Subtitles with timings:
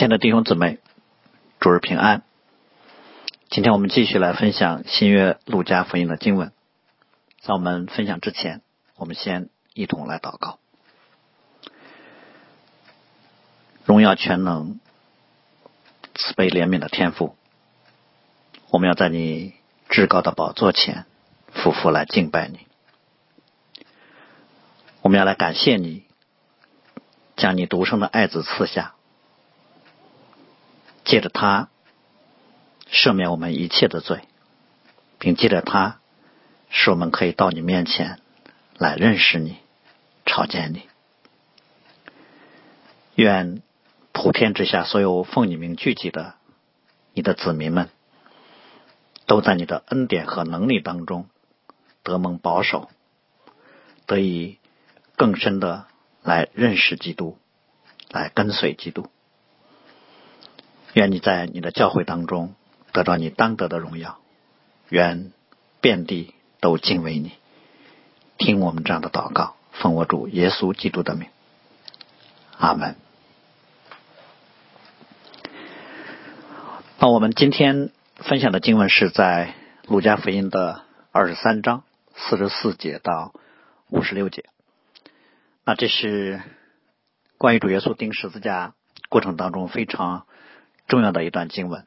[0.00, 0.78] 亲爱的弟兄姊妹，
[1.58, 2.22] 主日平安。
[3.50, 6.54] 今天我们继续来分享新约路加福音的经文。
[7.42, 8.62] 在我们分享之前，
[8.96, 10.58] 我们先一同来祷告。
[13.84, 14.80] 荣耀全能、
[16.14, 17.36] 慈悲怜悯的天赋，
[18.70, 19.52] 我们要在你
[19.90, 21.04] 至高的宝座前，
[21.52, 22.60] 夫妇来敬拜你。
[25.02, 26.04] 我们要来感谢你，
[27.36, 28.94] 将你独生的爱子赐下。
[31.10, 31.68] 借着他
[32.88, 34.20] 赦免我们一切的罪，
[35.18, 35.98] 并借着他
[36.68, 38.20] 使我们可以到你面前
[38.78, 39.56] 来认识你、
[40.24, 40.82] 朝见你。
[43.16, 43.60] 愿
[44.12, 46.34] 普天之下所有奉你名聚集的
[47.12, 47.88] 你的子民们，
[49.26, 51.28] 都在你的恩典和能力当中
[52.04, 52.88] 得蒙保守，
[54.06, 54.58] 得以
[55.16, 55.86] 更深的
[56.22, 57.36] 来认识基督，
[58.10, 59.10] 来跟随基督。
[60.92, 62.54] 愿你在你的教会当中
[62.92, 64.18] 得到你当得的荣耀，
[64.88, 65.30] 愿
[65.80, 67.32] 遍地都敬畏你。
[68.38, 71.28] 听我们这样的祷告，奉我主耶稣基督的名，
[72.58, 72.96] 阿门。
[76.98, 79.54] 那我们今天分享的经文是在
[79.86, 81.84] 路加福音的二十三章
[82.16, 83.32] 四十四节到
[83.88, 84.44] 五十六节。
[85.64, 86.42] 那这是
[87.38, 88.74] 关于主耶稣钉十字架
[89.08, 90.26] 过程当中非常。
[90.90, 91.86] 重要的一段经文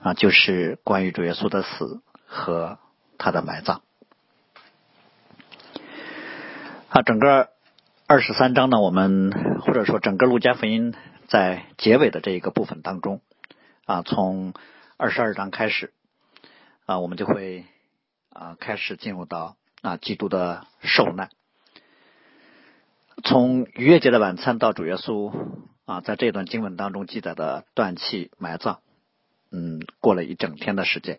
[0.00, 2.78] 啊，就是关于主耶稣的死和
[3.18, 3.82] 他的埋葬。
[6.88, 7.50] 啊，整个
[8.06, 10.94] 二十三章呢，我们或者说整个路加福音
[11.28, 13.20] 在结尾的这一个部分当中
[13.84, 14.54] 啊，从
[14.96, 15.92] 二十二章开始
[16.86, 17.66] 啊，我们就会
[18.30, 21.28] 啊开始进入到啊基督的受难，
[23.22, 25.34] 从逾越节的晚餐到主耶稣。
[25.88, 28.80] 啊，在这段经文当中记载的断气埋葬，
[29.50, 31.18] 嗯，过了一整天的时间。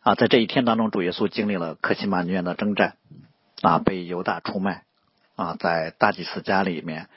[0.00, 2.96] 啊，在这一天当中，主耶稣经历了克西玛尼园的征战，
[3.62, 4.82] 啊，被犹大出卖，
[5.36, 7.08] 啊，在大祭司家里面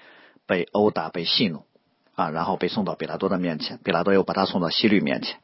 [0.46, 1.66] 被殴打、被戏弄，
[2.14, 5.40] 啊，然后被送到比拉多的面前，比拉多又把他送到西律面前，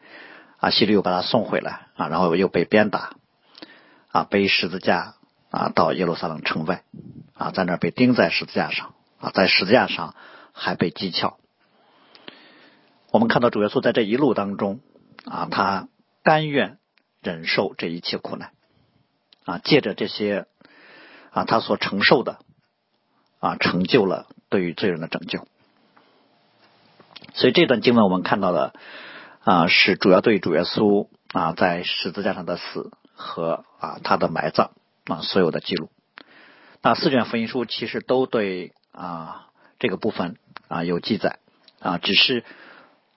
[0.59, 3.15] 啊，西律又把他送回来，啊，然后又被鞭打，
[4.11, 5.15] 啊，背十字架，
[5.49, 6.83] 啊，到耶路撒冷城外，
[7.33, 10.13] 啊，在那被钉在十字架上，啊，在十字架上。
[10.55, 11.35] 还被讥诮。
[13.11, 14.79] 我们看到主耶稣在这一路当中
[15.25, 15.89] 啊，他
[16.23, 16.79] 甘愿
[17.21, 18.51] 忍受这一切苦难
[19.43, 20.47] 啊，借着这些
[21.31, 22.39] 啊他所承受的
[23.39, 25.47] 啊，成就了对于罪人的拯救。
[27.33, 28.73] 所以这段经文我们看到的
[29.43, 34.71] 啊，是主要对主耶稣啊在十字架上的死和啊他的埋葬
[35.05, 35.89] 啊所有的记录。
[36.81, 39.47] 那四卷福音书其实都对啊
[39.85, 40.37] 这个部分。
[40.67, 41.37] 啊，有记载
[41.79, 42.43] 啊，只是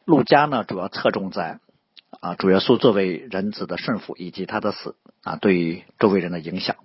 [0.05, 1.61] 陆家呢，主要侧重在
[2.21, 6.77] 啊，主耶稣作为人子的顺服以及他的死啊，对于周围人的影响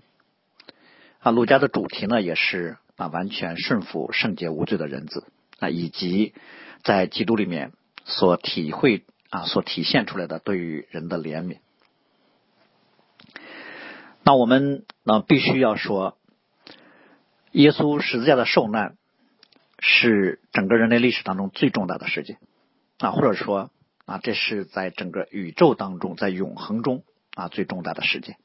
[1.20, 5.26] 啊，陆家的主题呢，也是啊，完全顺服圣洁无罪的人子
[5.60, 6.34] 啊，以及
[6.82, 7.74] 在基督里面
[8.06, 11.58] 所体会啊，所体现出来的对于人的怜悯。
[14.24, 16.18] 那我们呢，必须要说，
[17.52, 18.96] 耶稣十字架的受难。
[19.86, 22.38] 是整个人类历史当中最重大的事件
[23.00, 23.70] 啊，或者说
[24.06, 27.04] 啊，这是在整个宇宙当中，在永恒中
[27.36, 28.38] 啊最重大的事件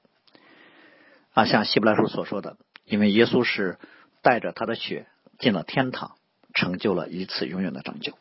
[1.33, 1.45] 啊。
[1.45, 3.79] 像希伯来书所说的，因为耶稣是
[4.21, 5.07] 带着他的血
[5.39, 6.17] 进了天堂，
[6.55, 8.15] 成就了一次永远的拯救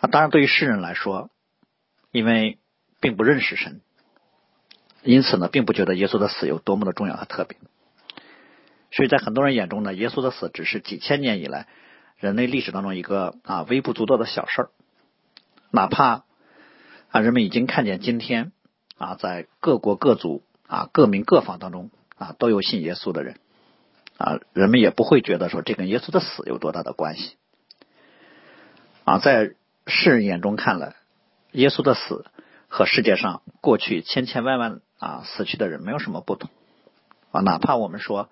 [0.00, 0.08] 啊。
[0.10, 1.28] 当然，对于世人来说，
[2.12, 2.58] 因为
[2.98, 3.82] 并不认识神，
[5.02, 7.58] 因此呢，并不觉得耶稣的死有多么的重要和特别。
[8.92, 11.68] 所以在很多人眼中呢，耶稣的死只是几千年以来
[12.16, 14.70] 人类历史当中一个啊微不足道的小事儿。
[15.70, 16.24] 哪怕
[17.10, 18.50] 啊人们已经看见今天
[18.98, 23.36] 啊在各国各族啊各民各方当中啊都有信耶稣的人
[24.18, 27.36] 啊，人们也不会觉得说这跟耶稣的死有多大的关系。
[29.04, 29.54] 啊，在
[29.86, 30.96] 世人眼中看来，
[31.52, 32.26] 耶稣的死
[32.66, 36.50] 和世界上过去千千万万啊死去的人没有什么不同
[37.30, 38.28] 啊，哪怕我们说。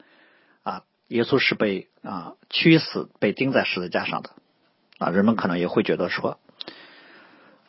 [1.09, 4.31] 耶稣是被啊屈死、被钉在十字架上的
[4.99, 6.39] 啊，人们可能也会觉得说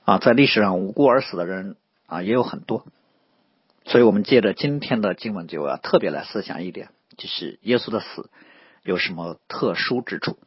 [0.05, 1.75] 啊，在历史上无辜而死的人
[2.05, 2.85] 啊也有很多，
[3.85, 8.29] 所以我们借着今天的经文就要特别来思想一点，就是耶稣的死
[8.83, 10.37] 有什么特殊之处？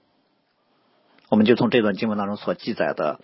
[1.29, 3.21] 我们就从这段经文当中所记载的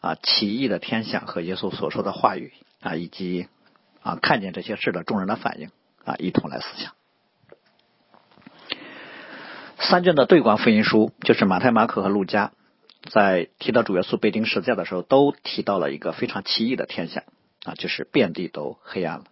[0.00, 3.48] 啊奇异的天象和耶稣所说的话语啊，以及
[4.02, 5.70] 啊看见这些事的众人的反应
[6.04, 6.92] 啊，一同来思想。
[9.80, 12.52] 三卷的对观福音书，就是马太、马可和路加
[13.10, 17.22] 在提到主耶稣被钉十字架的时候，都提到了一个非常奇异的天象
[17.64, 19.24] 啊，就是遍地都黑暗了。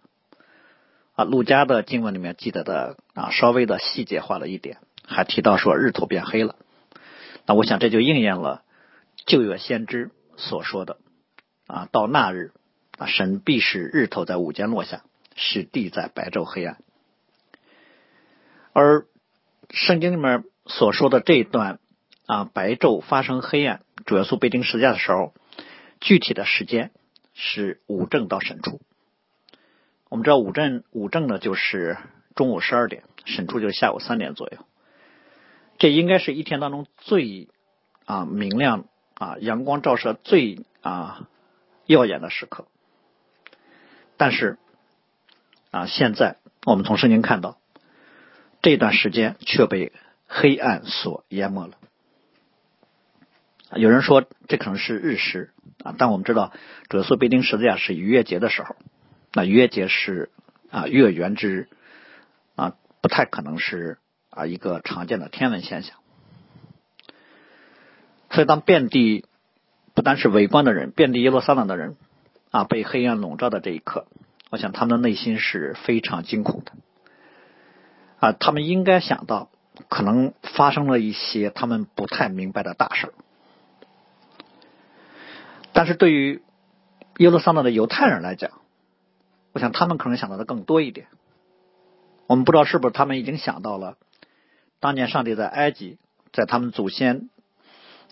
[1.15, 6.55] 啊，路加的经文里面记得的啊，稍微的细节化了一点，还提到说日头变黑了。
[7.45, 8.61] 那我想这就应验了
[9.25, 10.97] 旧约先知所说的
[11.67, 12.51] 啊，到那日
[12.97, 15.03] 啊，神必使日头在午间落下，
[15.35, 16.77] 使地在白昼黑暗。
[18.73, 19.05] 而
[19.69, 21.79] 圣经里面所说的这一段
[22.25, 25.33] 啊，白昼发生黑暗，主耶稣被钉十字架的时候，
[25.99, 26.91] 具体的时间
[27.33, 28.79] 是五正到申初。
[30.09, 31.97] 我们知道五正五正呢，就是
[32.33, 34.57] 中午十二点，申初就是下午三点左右。
[35.77, 37.49] 这应该是一天当中最
[38.05, 38.85] 啊明亮
[39.15, 41.27] 啊阳光照射最啊
[41.85, 42.67] 耀眼的时刻。
[44.15, 44.57] 但是
[45.71, 47.57] 啊，现在我们从圣经看到。
[48.67, 49.93] 这段时间却被
[50.27, 51.77] 黑暗所淹没了。
[53.73, 55.53] 有人说这可能是日食
[55.85, 56.51] 啊，但我们知道
[56.89, 58.75] 主耶稣被钉十字架是逾越节的时候，
[59.31, 60.31] 那逾越节是
[60.69, 61.69] 啊月圆之日
[62.57, 63.99] 啊，不太可能是
[64.31, 65.95] 啊一个常见的天文现象。
[68.31, 69.23] 所以当遍地
[69.93, 71.95] 不单是围观的人，遍地耶路撒冷的人
[72.51, 74.07] 啊被黑暗笼罩的这一刻，
[74.49, 76.73] 我想他们的内心是非常惊恐的。
[78.19, 79.49] 啊，他们应该想到，
[79.89, 83.13] 可能发生了一些他们不太明白的大事
[85.71, 86.41] 但是对于
[87.19, 88.51] 耶路撒冷的犹太人来讲，
[89.51, 91.07] 我想他们可能想到的更多一点。
[92.25, 93.97] 我们不知道是不是他们已经想到了，
[94.79, 95.99] 当年上帝在埃及，
[96.33, 97.29] 在他们祖先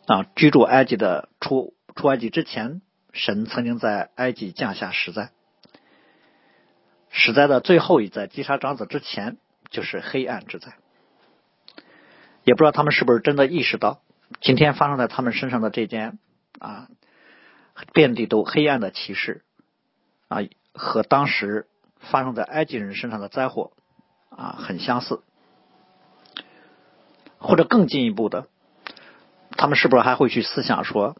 [0.05, 2.81] 啊居住埃及的出出埃及之前，
[3.11, 5.31] 神曾经在埃及降下十灾，
[7.09, 9.37] 十灾的最后一灾击杀长子之前。
[9.75, 10.71] 就是黑暗之灾，
[12.45, 13.99] 也不知道他们是不是真的意识到，
[14.39, 16.17] 今天发生在他们身上的这件
[16.59, 16.87] 啊，
[17.91, 19.43] 遍地都黑暗的奇事
[20.29, 20.39] 啊，
[20.73, 21.67] 和当时
[21.99, 23.73] 发生在埃及人身上的灾祸
[24.29, 25.21] 啊很相似，
[27.37, 28.47] 或者更进一步的，
[29.57, 31.17] 他们是不是还会去思想说，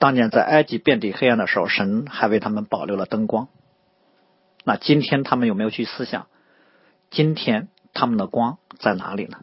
[0.00, 3.46] 当年在埃及遍地黑暗的时候，神还为他们保留了灯光？
[4.64, 6.26] 那今天他们有没有去思想？
[7.10, 9.38] 今天他们的光在哪里呢？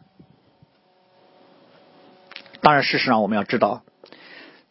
[2.60, 3.82] 当然，事实上我们要知道，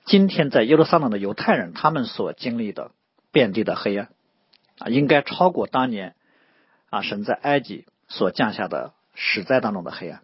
[0.06, 2.92] 今天在耶路撒冷的犹太人，他们所经历的
[3.32, 4.10] 遍地的黑暗
[4.80, 6.16] 啊，应该超过当年
[6.90, 10.22] 啊神在埃及所降下的史灾当中的黑暗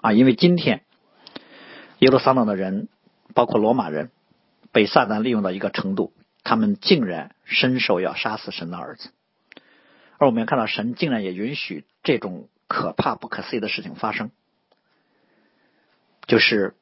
[0.00, 0.82] 啊，因为今天
[2.00, 2.88] 耶路撒冷的人，
[3.34, 4.10] 包括罗马人，
[4.72, 9.10] 被撒旦利用到一个程度，他们竟然伸手要杀死神的儿子。
[10.18, 14.30] 而我们要看到，神竟然也允许这种可怕、不可思议的事情发生，
[16.26, 16.74] 就是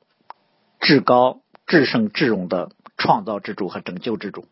[0.81, 4.47] 至高、至圣、至荣的创造之主和拯救之主，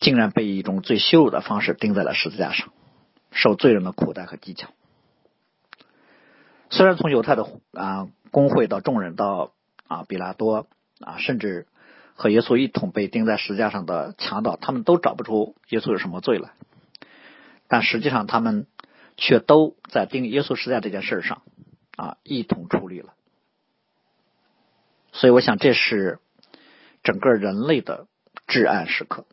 [0.00, 2.72] 竟然被一种最羞辱的方式钉在了十字架上，
[3.30, 4.66] 受罪人的苦待和讥诮。
[6.70, 9.52] 虽然从犹太的啊工会到众人到
[9.86, 10.66] 啊比拉多
[11.00, 11.66] 啊，甚至
[12.14, 16.50] 和耶稣一同被钉在十字架上的强盗，他们都找不出耶稣有什么罪来。
[17.68, 18.66] 但实际上，他们
[19.16, 21.42] 却都在钉耶稣十字架这件事上
[21.96, 23.14] 啊一同出力了。
[25.12, 26.18] 所以，我想这是
[27.02, 28.06] 整个人类的
[28.46, 29.26] 至暗时刻。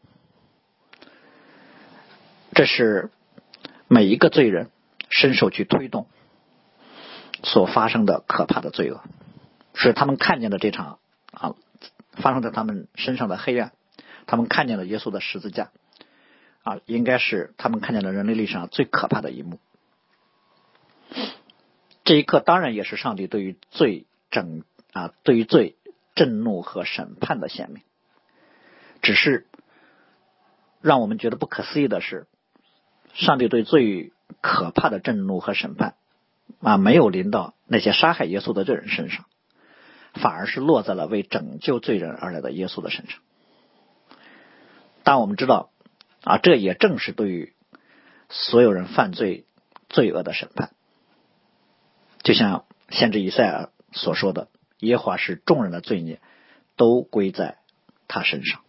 [2.54, 3.10] 这是
[3.88, 4.70] 每一个罪人
[5.10, 6.08] 伸手去推动
[7.44, 9.02] 所发生的可怕的罪恶，
[9.74, 11.00] 是他们看见的这场
[11.32, 11.56] 啊
[12.14, 13.74] 发生在他们身上的黑暗，
[14.26, 15.70] 他们看见了耶稣的十字架。
[16.66, 19.60] 啊，应该是他们看见了人类历史上最可怕的一幕。
[22.04, 25.76] 这一刻当然也是上帝对于罪整啊，对于罪
[26.16, 27.84] 震怒和审判的显明。
[29.04, 29.46] 只是
[30.82, 32.26] 让我们觉得不可思议的是，
[33.14, 35.94] 上帝对最可怕的震怒和审判
[36.62, 39.26] 啊，没有临到那些杀害耶稣的罪人身上，
[40.16, 43.20] 反而是落在了为拯救罪人而来的耶稣的身上。
[45.04, 45.70] 但我们知道。
[46.26, 47.54] 啊，这也正是对于
[48.30, 49.46] 所有人犯罪
[49.88, 50.72] 罪恶的审判。
[52.24, 54.50] 就像先知以赛亚所说的
[54.82, 56.20] ：“耶和华是众人的罪孽
[56.76, 57.60] 都归在
[58.08, 58.62] 他身上。”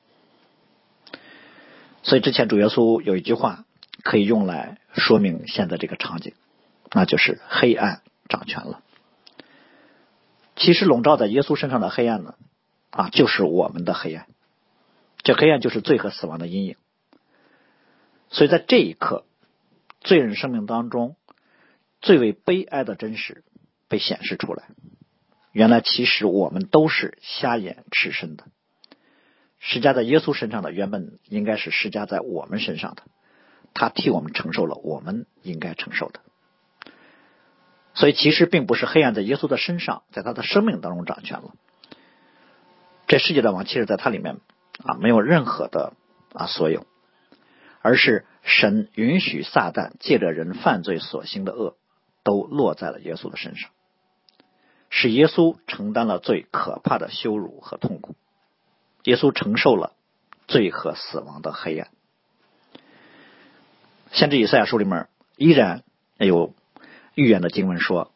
[2.04, 3.64] 所以之前主耶稣有一句话
[4.02, 6.34] 可以用来说明现在这个场景，
[6.92, 8.82] 那就是黑暗掌权了。
[10.56, 12.34] 其实笼罩在耶稣身上的黑暗呢，
[12.90, 14.26] 啊，就是我们的黑暗。
[15.22, 16.76] 这黑暗就是罪和死亡的阴影。
[18.28, 19.24] 所以在这一刻，
[20.00, 21.16] 罪人生命当中
[22.00, 23.44] 最为悲哀的真实
[23.88, 24.64] 被显示出来。
[25.52, 28.44] 原来其实我们都是瞎眼赤身的。
[29.58, 33.02] 施加在耶稣身上的原本应该是施加在我们身上的，
[33.72, 36.20] 他替我们承受了我们应该承受的。
[37.94, 41.54] 所以其实并不是黑暗在耶稣的身上，在他的生命当中掌权了。
[43.06, 44.36] 这世界的王其实在他里面
[44.84, 45.94] 啊没有任何的
[46.34, 46.86] 啊所有，
[47.86, 51.76] 而是神允许撒旦借着人犯罪所行的恶，
[52.24, 53.70] 都落在了耶稣的身上。
[54.90, 58.16] 使耶稣承担了最可怕的羞辱和痛苦，
[59.04, 59.92] 耶稣承受了
[60.48, 61.90] 罪和死亡的黑暗。
[64.10, 65.84] 先知以赛亚书里面依然
[66.18, 66.56] 有
[67.14, 68.10] 预言的经文说，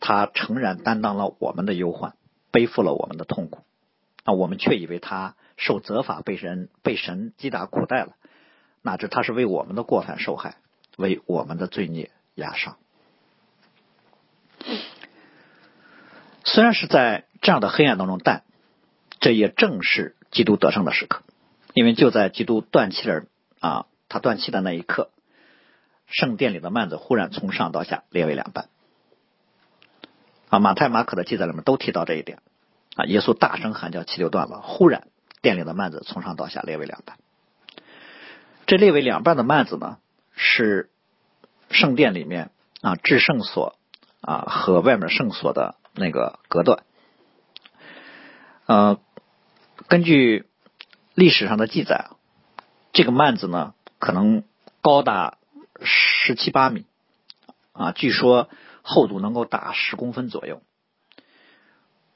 [0.00, 2.16] 他诚然担当了我们的忧患，
[2.50, 3.62] 背负了我们的痛苦，
[4.24, 8.16] 啊，我们却以为他受责罚，被人被神击打苦待了，
[8.86, 10.58] 哪知他是为我们的过犯受害，
[10.96, 12.76] 为我们的罪孽压伤。
[16.44, 18.44] 虽然是在这样的黑暗当中，但
[19.18, 21.24] 这也正是基督得胜的时刻，
[21.74, 23.26] 因为就在基督断气的
[23.58, 25.10] 啊，他断气的那一刻，
[26.06, 28.68] 圣殿里的幔子忽然从上到下裂为两半。
[30.48, 32.38] 啊，马太、马可的记载里面都提到这一点。
[32.94, 35.08] 啊，耶稣大声喊叫，气流断了，忽然
[35.42, 37.18] 殿里的幔子从上到下裂为两半。
[38.66, 39.98] 这列为两半的幔子呢，
[40.34, 40.90] 是
[41.70, 42.50] 圣殿里面
[42.82, 43.76] 啊至圣所
[44.20, 45.76] 啊和外面圣所的。
[45.98, 46.84] 那个隔断，
[48.66, 49.00] 呃，
[49.88, 50.44] 根据
[51.14, 52.10] 历史上的记载，
[52.92, 54.44] 这个幔子呢可能
[54.82, 55.38] 高达
[55.80, 56.84] 十七八米，
[57.72, 58.50] 啊，据说
[58.82, 60.60] 厚度能够达十公分左右。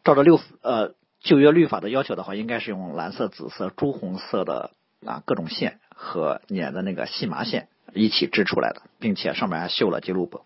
[0.04, 4.72] 照着六呃旧约律法的要求的话，应该是用蓝色、紫色、朱红色的
[5.04, 10.44] 啊各种线和捻的那个细麻线一起织出来的，并且上面还绣了记录簿。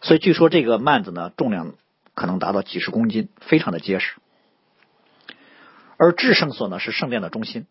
[0.00, 1.74] 所以据说这个幔子呢重量。
[2.14, 4.16] 可能达到几十公斤，非常的结实。
[5.96, 7.66] 而至圣所呢，是圣殿的中心，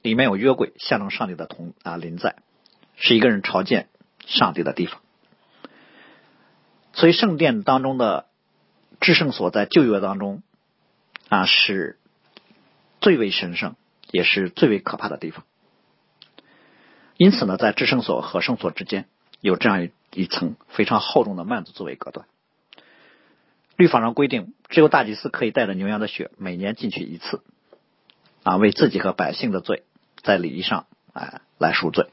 [0.00, 2.36] 里面有约柜，象征上帝的同啊临在，
[2.96, 3.90] 是一个人朝见
[4.26, 5.02] 上帝的地方。
[6.94, 8.28] 所以圣殿当中的
[8.98, 10.42] 至圣所在旧约当中
[11.28, 11.98] 啊是
[13.02, 13.76] 最为神圣，
[14.10, 15.44] 也是最为可怕的地方。
[17.16, 19.06] 因此呢，在至圣所和圣所之间
[19.40, 22.26] 有这样一一层非常厚重的幔子作为隔断。
[23.76, 27.42] 律法上规定，只有大祭司可以带着牛羊的血每年进去一次，
[28.42, 29.84] 啊，为自己和百姓的罪，
[30.22, 32.08] 在礼仪上哎来赎罪。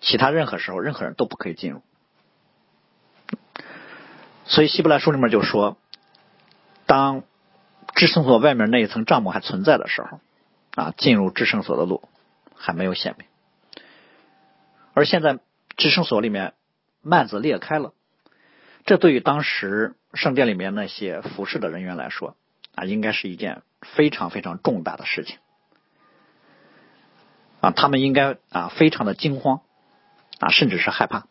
[0.00, 1.82] 其他任何时候，任何人都不可以进入。
[4.44, 5.76] 所以希伯来书里面就说，
[6.86, 7.22] 当
[7.94, 10.20] 至圣所外面那一层帐幕还存在的时候，
[10.74, 12.08] 啊，进入至圣所的路
[12.54, 13.26] 还没有显明。
[14.94, 15.38] 而现在
[15.76, 16.54] 至圣所里面
[17.02, 17.92] 幔子裂开了。
[18.84, 22.36] 这对于当时圣殿里面那些服侍的人员来说，
[22.74, 25.38] 啊，应该是一件非常非常重大的事情，
[27.60, 29.60] 啊，他们应该啊非常的惊慌，
[30.40, 31.28] 啊，甚至是害怕，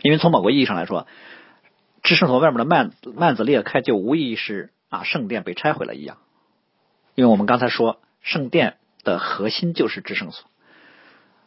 [0.00, 1.06] 因为从某个意义上来说，
[2.02, 6.16] 至圣所外面的幔幔子裂开，就无疑是啊圣殿被拆毁了一样，
[7.14, 10.48] 因为我们刚才说圣殿的核心就是至圣所，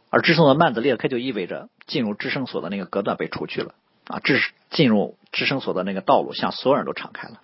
[0.10, 3.74] 而至圣的幔子裂开，就意味着进入至圣所的那个隔断被除去了。
[4.08, 4.39] 啊，至
[4.70, 7.41] 进入至圣所的那个道路向所有人都敞开了，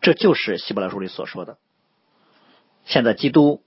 [0.00, 1.58] 这就是希伯来书里所说的。
[2.86, 3.62] 现在基督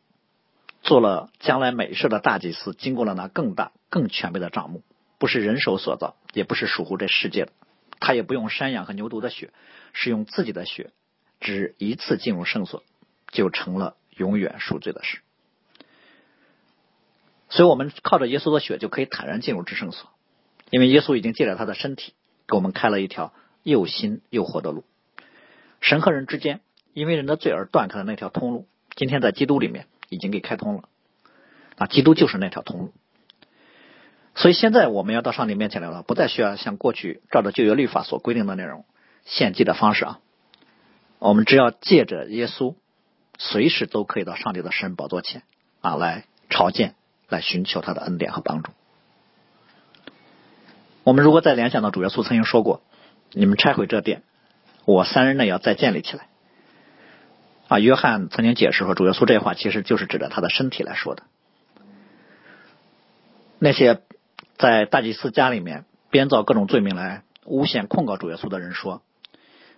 [0.82, 4.82] 做了将来美事的大祭司，经过了那更大、更全备的帐幕，
[5.20, 7.52] 不是人手所造，也不是属乎这世界的，
[8.00, 9.54] 他也不用山羊和牛犊的血，
[9.94, 10.90] 是用自己的血，
[11.40, 12.82] 只一次进入圣所，
[13.34, 15.20] 就成了永远赎罪的事。
[17.50, 20.10] 所以，我们靠着耶稣的血，就可以坦然进入至圣所。
[20.70, 22.14] 因为耶稣已经借着他的身体
[22.48, 24.86] 给我们开了一条又新又活的路，
[25.82, 26.62] 神和人之间
[26.94, 30.90] 因为人的罪而断开的那条通路，今天在基督里面已经给开通了。
[31.78, 32.94] 啊，基督就是那条通路。
[34.34, 38.86] 所以现在我们要到上帝面前来了，不再需要像过去照着旧约律法所规定的内容
[39.26, 40.20] 献祭的方式啊，
[41.20, 42.74] 我们只要借着耶稣，
[43.38, 45.44] 随时都可以到上帝的神宝座前
[45.82, 46.96] 啊来朝见，
[47.30, 48.72] 来寻求他的恩典和帮助。
[51.04, 52.82] 我们如果再联想到主耶稣曾经说过
[53.34, 54.24] ：“你们拆毁这殿，
[54.86, 56.28] 我三日内要再建立起来。”
[57.68, 61.24] 啊，约翰曾经解释说，主耶稣这话其实就是指着他的身体来说的。
[63.58, 64.02] 那些
[64.58, 69.02] 在大祭司家里面编造各种罪名来诬陷控告主耶稣的人说：“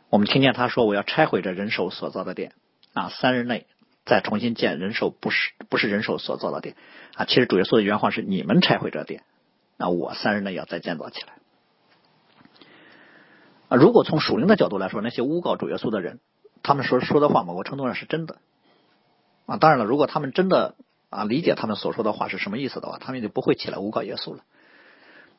[0.10, 2.54] 我们听见他说我要拆毁这人手所造的殿，
[2.96, 3.68] 啊，三日内
[4.06, 6.76] 再重新建人手不是不是人手所造的殿。”
[7.16, 9.24] 啊，其实主耶稣的原话是：“你们拆毁这殿。”
[9.78, 11.34] 那我三日内要再建造起来，
[13.68, 16.20] 啊，如果从属灵的角度来说，那些诬告主耶稣的人，
[16.64, 18.38] 他们说说的话，某个程度上是真的。
[19.46, 20.76] 啊，当然了，如果他们真的
[21.10, 24.44] 啊理解他们所说的话是什么意思的话，他们就不会起来诬告耶稣了。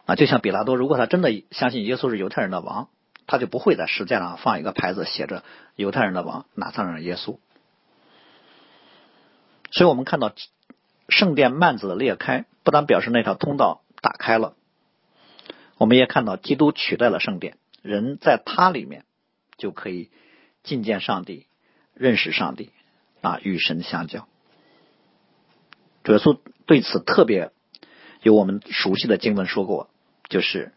[0.05, 2.89] 啊，就像比拉多，如果他真的相信耶稣是犹太人的王，
[3.27, 5.43] 他就不会在石架上放一个牌子，写着
[5.77, 7.39] “犹太人的王，拿撒勒人耶稣”。
[9.71, 10.35] 所以我们看到
[11.09, 14.55] 圣殿幔子的裂开，不但表示那条通道打开了，
[15.79, 19.05] 我们也看到基督取代了圣殿，人在他里面
[19.57, 20.11] 就可以
[20.65, 21.47] 觐见上帝，
[21.95, 22.71] 认识上帝。
[23.23, 24.29] 啊，与神相交。
[26.05, 27.51] 主耶稣对此特别
[28.23, 29.91] 有我们熟悉的经文说过，
[30.29, 30.73] 就是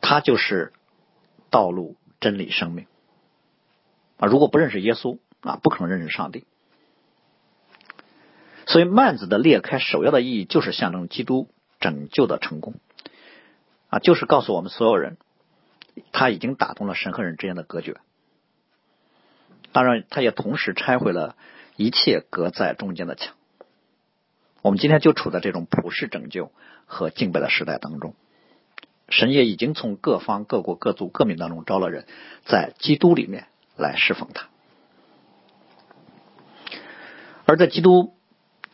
[0.00, 0.72] 他就是
[1.50, 2.86] 道路、真理、生命
[4.16, 4.26] 啊！
[4.26, 6.46] 如果不认识耶稣啊，不可能认识上帝。
[8.66, 11.48] 所以幔子的裂开，首要的意义就是象征基督
[11.80, 12.74] 拯救的成功
[13.88, 15.16] 啊，就是告诉我们所有人，
[16.12, 17.96] 他已经打通了神和人之间的隔绝。
[19.72, 21.36] 当然，他也同时拆毁了
[21.76, 23.34] 一切隔在中间的墙。
[24.62, 26.50] 我们今天就处在这种普世拯救
[26.86, 28.14] 和敬拜的时代当中。
[29.08, 32.06] 神也已经从各方各国各族各民当中招了人，
[32.44, 33.46] 在基督里面
[33.76, 34.48] 来侍奉他。
[37.44, 38.15] 而在基督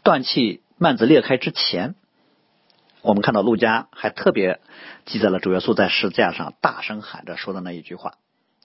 [0.02, 1.94] 断气幔子裂开之前，
[3.02, 4.60] 我们看到路加还特别
[5.06, 8.14] 记载了主耶稣在十字架上大声喊着说的那一句话：“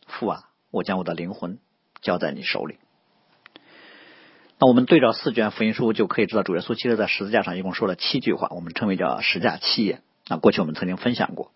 [0.07, 1.59] 父啊，我将我的灵魂。”
[1.99, 2.77] 交在你手里。
[4.59, 10.03] 那我们对照四卷福音书，就可以知道主耶稣其实在十字架上一共说了七句话，我们称为叫十架七言。
[10.27, 11.51] 那过去我们曾经分享过。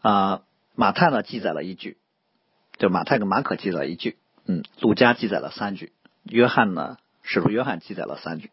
[0.00, 0.40] 啊，
[0.74, 1.98] 马太呢记载了一句，
[2.78, 4.16] 就马太跟马可记载了一句，
[4.46, 5.92] 嗯，路加记载了三句，
[6.24, 8.50] 约翰呢，使徒约翰记载了三句。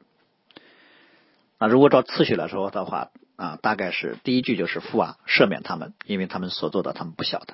[1.64, 7.54] 那如果照次序来说的话，啊，大概是第一句就是父啊，赦免他们，因为他们所做的他们不晓得。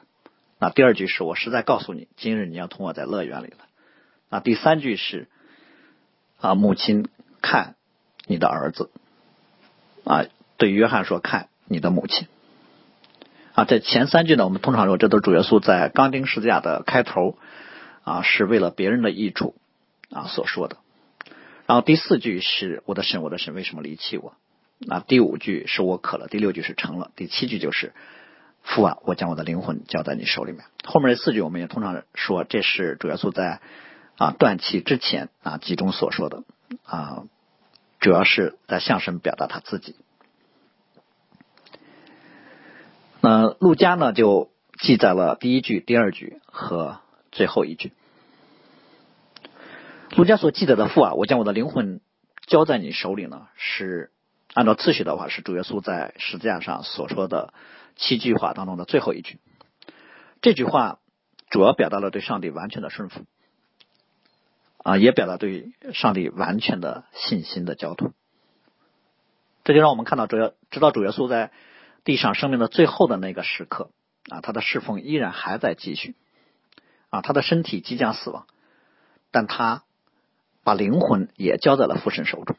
[0.57, 3.57] 那第二句是我实在告诉你，今日你要同我在乐园里了。
[4.31, 5.27] 那第三句是
[6.41, 7.07] 啊，母亲
[7.43, 7.75] 看
[8.25, 8.89] 你的儿子
[10.05, 10.25] 啊，
[10.57, 12.27] 对约翰说看你的母亲
[13.53, 13.63] 啊。
[13.65, 17.37] 这前三句呢，我们通常说这都是主耶稣在钢钉十字架的开头
[18.03, 19.53] 啊，是为了别人的益处
[20.09, 20.77] 啊所说的。
[21.69, 24.33] 然后第四句是我的神，我的神为什么离弃我？
[24.79, 27.93] 那第五句是我渴了，第六句是成了，第七句就是。
[28.63, 30.65] 父啊，我将我的灵魂交在你手里面。
[30.83, 33.61] 后面这四句，我们也通常说，这是主耶稣在
[34.17, 36.43] 啊断气之前啊集中所说的
[36.83, 37.25] 啊，
[37.99, 39.95] 主要是在向神表达他自己。
[43.21, 46.99] 那陆家呢，就记载了第一句、第二句和
[47.31, 47.93] 最后一句。
[50.15, 52.01] 儒家所记载的父啊，我将我的灵魂
[52.45, 54.11] 交在你手里呢，是
[54.53, 57.53] 按照次序的话，是主耶稣在十字架上所说的。
[58.01, 59.41] 七句话当中的最后一句，
[60.41, 60.99] 这句话
[61.49, 63.25] 主要表达了对上帝完全的顺服，
[64.77, 68.13] 啊，也表达对上帝完全的信心的交托。
[69.65, 71.51] 这就让我们看到，主要直到主耶稣在
[72.05, 73.91] 地上生命的最后的那个时刻，
[74.29, 76.15] 啊，他的侍奉依然还在继续，
[77.09, 78.47] 啊，他的身体即将死亡，
[79.29, 79.83] 但他
[80.63, 82.55] 把灵魂也交在了父神手中，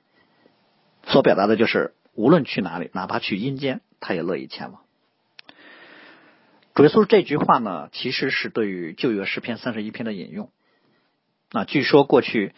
[1.05, 4.83] 所表达的就是，无论去哪里，哪怕去阴间，他也乐意前往。
[6.75, 10.51] 主耶稣这句话呢，其实是对于旧约诗篇三十一篇的引用。
[11.53, 12.55] 啊，据说过去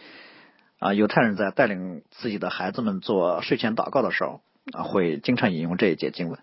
[0.78, 6.38] 啊，犹太人在带领自己的孩子们做睡前祷告的时候啊，会经常引用这一节经文。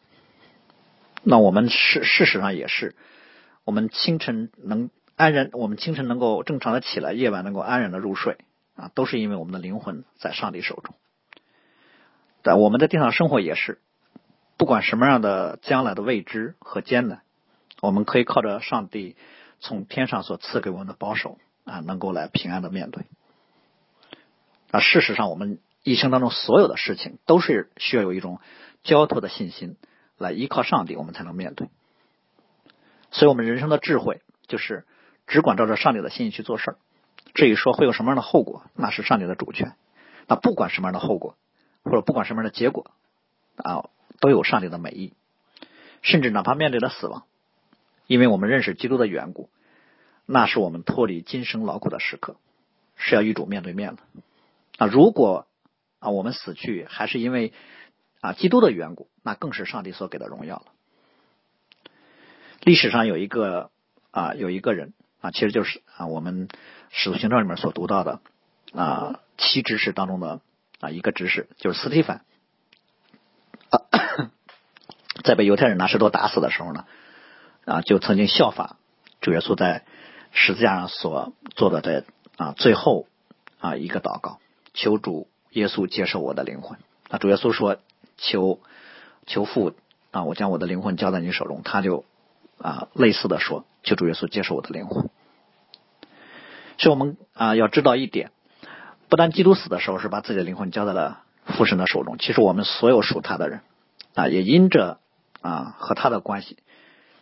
[1.24, 2.96] 那我们事事实上也是，
[3.66, 8.38] 我们清晨能安然，我们清晨能够正常的起来，夜晚能够安然的入睡
[8.80, 10.96] 啊，都是因为我们的灵魂在上帝手中。
[12.42, 13.80] 但我们在地上生活也是，
[14.56, 17.22] 不管什么样的将来的未知和艰难。
[17.82, 19.16] 我们可以靠着上帝
[19.60, 23.06] 从天上所赐给我们的保守啊，能够来平安的面对。
[24.72, 28.40] 啊，事实上，我们一生当中所有的事情都是需要有一种
[28.84, 29.76] 交托的信心
[30.18, 31.70] 来依靠上帝，我们才能面对。
[33.12, 34.86] 所以，我们人生的智慧就是
[35.28, 36.78] 只管照着上帝的心意去做事儿。
[37.34, 39.76] 至于说会有什么样的后果，那是上帝的主权。
[40.28, 41.36] 那不管什么样的后果，
[41.84, 42.92] 或者不管什么样的结果
[43.58, 43.90] 啊，
[44.20, 45.14] 都有上帝的美意。
[46.02, 47.24] 甚至哪怕面对了死亡。
[48.08, 49.50] 因为我们认识基督的缘故，
[50.26, 52.38] 那是我们脱离今生劳苦的时刻，
[52.96, 54.02] 是要与主面对面的。
[54.78, 55.46] 啊，如果
[56.00, 57.54] 啊我们死去还是因为
[58.22, 60.66] 啊基督的缘故，那更是上帝所给的荣耀了。
[62.62, 63.70] 历史上有一个
[64.12, 66.48] 啊有一个人啊，其实就是啊我们
[66.92, 68.20] 使徒行传里面所读到的
[68.74, 70.42] 啊七知识当中的
[70.80, 72.22] 啊一个知识，就是斯蒂凡，
[75.24, 76.86] 在被犹太人拿石头打死的时候呢。
[77.66, 78.78] 啊，就曾经效法
[79.22, 79.86] 主耶稣在
[80.32, 82.04] 十字架上所做的这
[82.36, 83.06] 啊最后
[83.60, 84.40] 啊一个祷告，
[84.74, 86.80] 求主耶稣接受我的灵魂。
[87.10, 87.78] 那主耶稣说
[88.18, 88.60] ：“求
[89.28, 89.76] 求父
[90.10, 92.06] 啊，我将我的灵魂交在你手中。”他就
[92.58, 95.08] 啊类似的说：“求主耶稣接受我的灵魂。”
[96.80, 98.32] 所以我们啊要知道一点，
[99.10, 103.60] 不但基督死的时候是把自己的灵魂交在了父神的手中，其实我们所有属他的人
[104.16, 105.00] 啊，也因着
[105.42, 106.58] 啊和他的关系，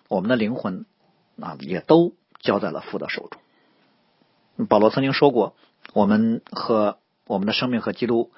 [0.07, 0.85] 我们的灵魂
[1.41, 4.67] 啊也都交在了父的手中。
[4.67, 5.55] 保罗曾经说过，
[5.93, 8.31] 我们和我们的生命和基督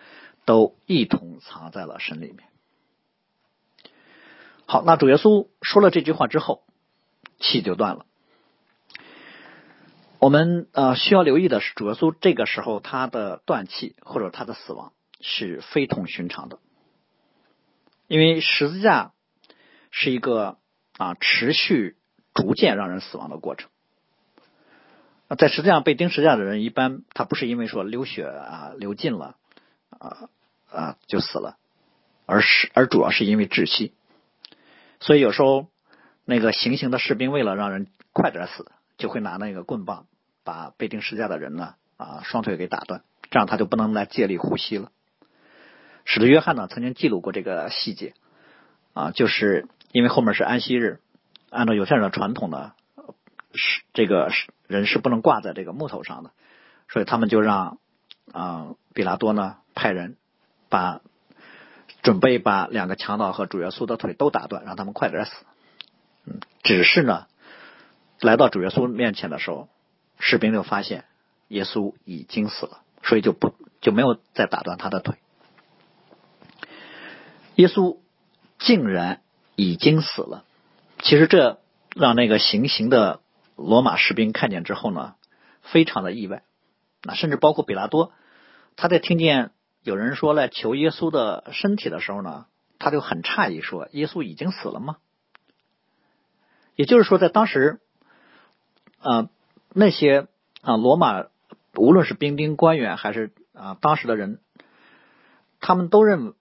[0.46, 2.48] 都一同藏在了神里面。
[4.66, 6.64] 好，那主耶稣说了这句话之后，
[7.40, 8.06] 气就断了。
[10.20, 16.60] 我们呃需要留意的是，主耶稣这个时候他的断气或者他的死亡是非同寻常的，
[18.08, 19.14] 因为十字架
[19.92, 20.58] 是一个
[20.98, 21.96] 啊持续
[22.34, 23.70] 逐渐让人死亡的过程。
[25.38, 29.38] 在十字架被钉十字架的人，一般他不是因为说流血啊流尽了
[29.88, 30.30] 啊
[30.70, 31.56] 啊就死了，
[32.26, 33.94] 而是而主要是因为窒息。
[35.00, 35.68] 所以有时候
[36.26, 38.70] 那个行刑的士兵为了让人快点死。
[39.00, 40.08] 就会拿那个棍棒
[40.50, 44.92] 把被钉十字架的人呢啊双腿给打断，这样他就不能来借力呼吸了。
[46.06, 48.16] 使徒约翰呢曾经记录过这个细节
[48.94, 51.02] 啊，就是因为后面是安息日，
[51.52, 52.72] 按照犹太人的传统呢，
[53.54, 54.32] 是这个
[54.66, 56.32] 人是不能挂在这个木头上的，
[56.88, 57.78] 所以他们就让
[58.34, 60.18] 啊比拉多呢派人
[60.68, 61.02] 把
[62.02, 65.32] 准备把两个强盗和主耶稣的腿都打断，让他们快点死。
[66.26, 67.28] 嗯，只是呢。
[68.22, 69.70] 来到主耶稣面前的时候，
[70.20, 71.06] 士兵就发现
[71.48, 75.16] 耶稣已经死了，所以就不就没有再打断他的腿。
[77.56, 77.98] 耶稣
[78.60, 79.22] 竟然
[79.56, 80.44] 已经死了，
[81.00, 81.60] 其实这
[81.96, 83.22] 让那个行刑的
[83.56, 85.16] 罗马士兵看见之后呢，
[85.62, 86.44] 非常的意外。
[87.02, 88.12] 那甚至包括比拉多，
[88.76, 89.52] 他在听见
[89.82, 92.46] 有人说来求耶稣的身体的时候呢，
[92.78, 94.98] 他就很诧异，说：“耶稣已经死了吗？”
[96.76, 97.80] 也就是说，在当时。
[99.02, 99.30] 啊，
[99.74, 100.28] 那些
[100.62, 101.26] 啊，罗马
[101.76, 104.40] 无论是兵丁、官员还是啊当时的人，
[105.60, 106.34] 他们都认，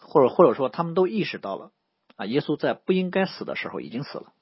[0.00, 1.70] 或者或者说他们都意识到了
[2.16, 4.32] 啊，耶稣在不应该死的时候已经死了。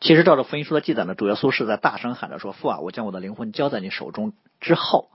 [0.00, 5.10] 其实照着福音书的记载呢，主耶稣是在大声喊着说：“父啊，我将我的灵魂交在你手中。”之后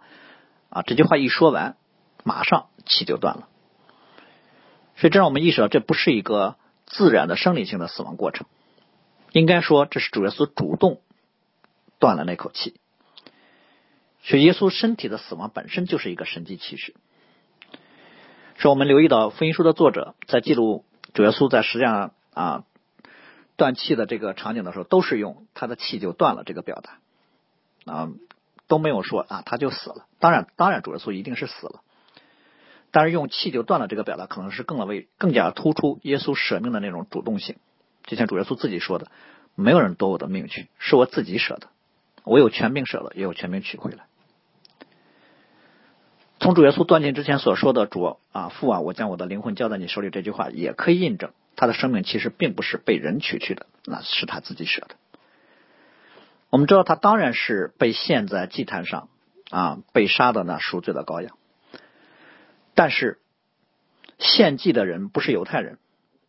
[0.69, 1.75] 啊，这句话一说完，
[2.23, 3.49] 马上气就断了。
[4.95, 6.55] 所以这让我们意识到，这不是一个
[6.85, 8.47] 自然的生理性的死亡过程。
[9.33, 11.01] 应该说，这是主耶稣主动
[11.99, 12.79] 断了那口气。
[14.23, 16.93] 所以，耶稣身体的死亡本身就是一个神迹启示。
[18.55, 20.83] 说我们留意到福音书的作者在记录
[21.13, 22.63] 主耶稣在实际上啊
[23.55, 28.09] 断气的这个场景的时候，都是用他的气就断了这个表达啊，
[28.67, 30.07] 都没有说啊他就死了。
[30.19, 31.81] 当然，当然主耶稣一定是死了，
[32.91, 37.57] 但是用气就断了这个表达，可能是更为更加突出耶稣舍命的那种主动性。
[38.05, 39.11] 就像主耶稣自己说的
[39.55, 41.69] ：“没有人夺我的命去，是我自己舍的。
[42.27, 44.05] 我有权柄舍了，也有权柄取回来。”
[46.39, 54.95] 从主耶稣断气之前所说的“主啊父啊，我将我的灵魂交在你手里”这句话，也可以印证他的生命其实并不是被人取去的，那是他自己舍的。
[56.49, 59.09] 我们知道，他当然是被献在祭坛上
[59.49, 61.35] 啊，被杀的那赎罪的羔羊。
[62.75, 63.17] 但是
[64.19, 65.79] 献祭的人不是犹太人。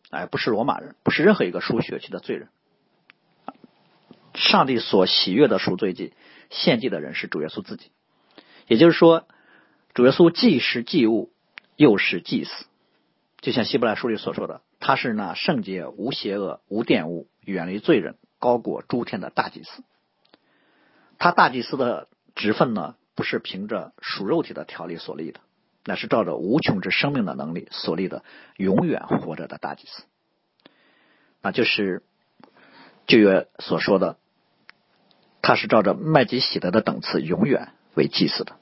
[0.09, 2.49] 哎，不是罗马人，不是任何一个输血去的罪人。
[4.39, 6.13] 上帝所喜悦的赎罪祭
[6.49, 7.91] 献祭的人是主耶稣自己。
[8.67, 9.27] 也就是说，
[9.93, 11.31] 主耶稣既是祭物，
[11.75, 12.65] 又是祭司。
[13.41, 19.83] 就像希伯来书里所说的，他是那圣洁、无邪恶、无玷污、远离罪人、高过诸天的大祭司。
[21.17, 25.41] 他大祭司的职分呢，不是凭着属肉体的条例所立的。
[25.85, 28.23] 那是照着无穷之生命的能力所立的
[28.57, 30.03] 永远活着的大祭司，
[31.41, 32.03] 那就是
[33.07, 34.17] 旧约所说的，
[35.41, 38.57] 他是照着麦基喜德的等次永远为祭司的，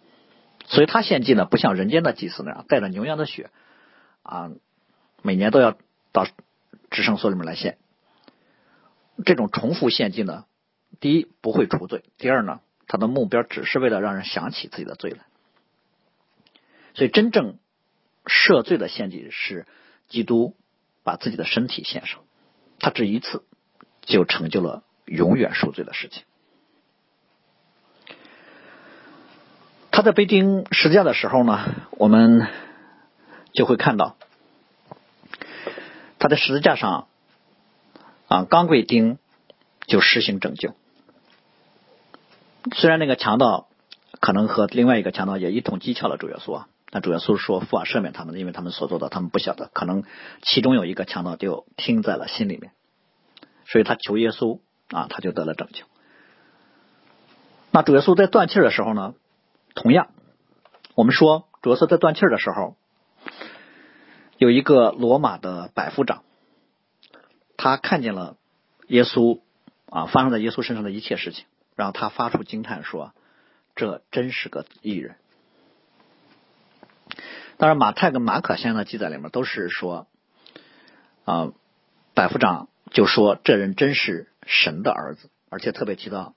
[0.66, 3.50] 所以他献祭呢，不像人间的祭司那样带着牛羊的血
[4.24, 4.52] 啊，
[5.22, 5.78] 每年都要
[6.12, 6.28] 到
[6.90, 7.78] 直升所里面来献。
[9.26, 10.46] 这种重复献祭呢，
[11.00, 15.26] 第一不会除罪，第二呢，他的目标只是为了让人想起自己的罪来。
[16.94, 17.58] 所以，真正
[18.26, 19.66] 赦罪的献祭是
[20.08, 20.56] 基督
[21.04, 22.22] 把自己的身体献上，
[22.80, 23.44] 他这一次
[24.02, 26.24] 就成就了永远赎罪的事情。
[29.98, 32.46] 他在被钉十字架的时候呢，我们
[33.52, 34.16] 就会看到
[36.20, 37.08] 他在十字架上
[38.28, 39.18] 啊，刚被钉
[39.88, 40.76] 就实行拯救。
[42.76, 43.70] 虽然那个强盗
[44.20, 49.72] 可能和另外一个强盗也一同讥诮了主耶稣啊，但主耶稣说父啊赦免他们，因为他们所做的他们不晓得。
[49.74, 50.04] 可能
[50.44, 52.72] 其中有一个强盗就听在了心里面，
[53.66, 54.60] 所以他求耶稣
[54.92, 55.86] 啊，他就得了拯救。
[57.72, 59.16] 那主耶稣在断气的时候呢，
[59.78, 60.10] 同样，
[60.96, 62.76] 我们说着色在断气的时候，
[64.40, 66.24] 有一个罗马的百夫长，
[67.58, 68.38] 他看见了
[68.88, 69.40] 耶稣
[69.86, 71.46] 啊发生在耶稣身上的一切事情。
[71.76, 73.14] 然后他发出惊叹说
[73.78, 75.16] ：“这真是个异人。”
[77.58, 80.08] 当然，马太跟马可先生的记载里面都是说，
[81.24, 81.52] 啊，
[82.16, 86.34] 百夫长就说这人真是神的儿子，而且特别提到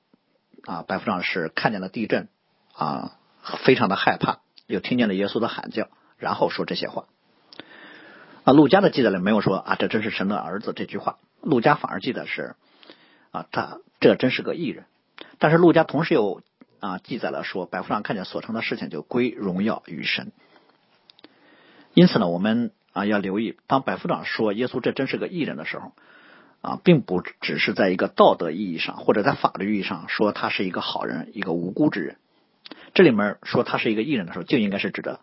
[0.64, 2.28] 啊，百夫长是看见了地震
[2.74, 3.16] 啊，
[3.64, 7.06] 非常的害怕，又听见了耶稣的喊叫，然后说这些话。
[8.44, 12.54] 啊，陆家的记载里没有说啊，这真是神的儿子这句话，陆家反而记得是
[13.30, 14.84] 啊，他这真是个艺人。
[15.38, 16.42] 但是陆家同时又
[16.80, 20.32] 啊记载了说，百夫长看见所成的事情就归荣耀于神。
[21.92, 25.92] 因此呢，我们啊要留意，当百夫长说耶稣这真是个异人的时候，
[26.62, 32.16] 啊，并不只是在一个道德意义上或者在法律意义上说他是一个好人，一个无辜之人。
[32.94, 35.20] 这里面说他是一个异人的时候，就应该是指的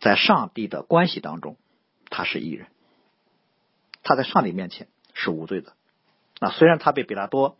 [0.00, 1.56] 在上帝的关系当中，
[2.10, 2.66] 他是异人，
[4.02, 5.72] 他在上帝面前是无罪的。
[6.40, 7.56] 啊，虽然他被比拉多。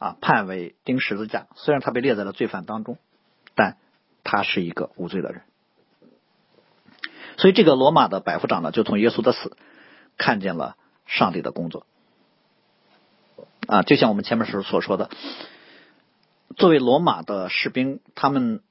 [0.00, 1.46] 啊，判为钉十字架。
[1.56, 2.96] 虽然他被列在了罪犯当中，
[3.54, 3.76] 但
[4.24, 5.42] 他是一个无罪的人。
[7.36, 9.58] 所以，这个罗马的百夫长呢，就从耶稣的死
[10.16, 11.84] 看见了上帝的工作。
[13.66, 15.10] 啊，就像我们前面时候所说的，
[16.56, 18.62] 作为罗马的士兵，他们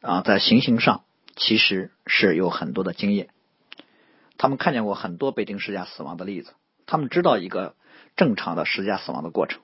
[0.00, 1.04] 啊，在行刑上
[1.36, 3.28] 其实是有很多的经验。
[4.36, 6.52] 他们看见过很多被钉十字架死亡的例子，
[6.86, 7.74] 他们知道一个
[8.16, 9.60] 正常的十字架死亡的过程，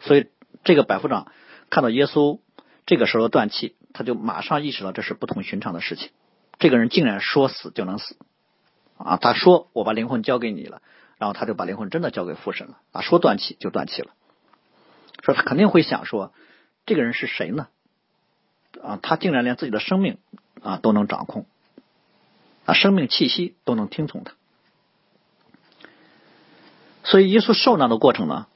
[0.00, 0.26] 所以。
[0.64, 1.32] 这个百夫长
[1.70, 2.38] 看到耶稣
[2.84, 6.10] 这个时候断气，他就马上意识到这是不同寻常的事情。
[6.58, 8.16] 这个人竟然说死就能死
[8.98, 9.16] 啊！
[9.16, 10.82] 他说：“我把灵魂交给你了。”
[11.18, 13.00] 然后他就把灵魂真的交给父神了啊！
[13.00, 14.12] 说断气就断气了。
[15.24, 16.32] 说他肯定会想说
[16.86, 17.68] ：“这个人是谁呢？
[18.82, 20.18] 啊，他竟然连自己的生命
[20.62, 21.46] 啊都能掌控
[22.64, 24.34] 啊，生命气息都能听从他。”
[27.04, 28.46] 所以耶稣受难的过程呢，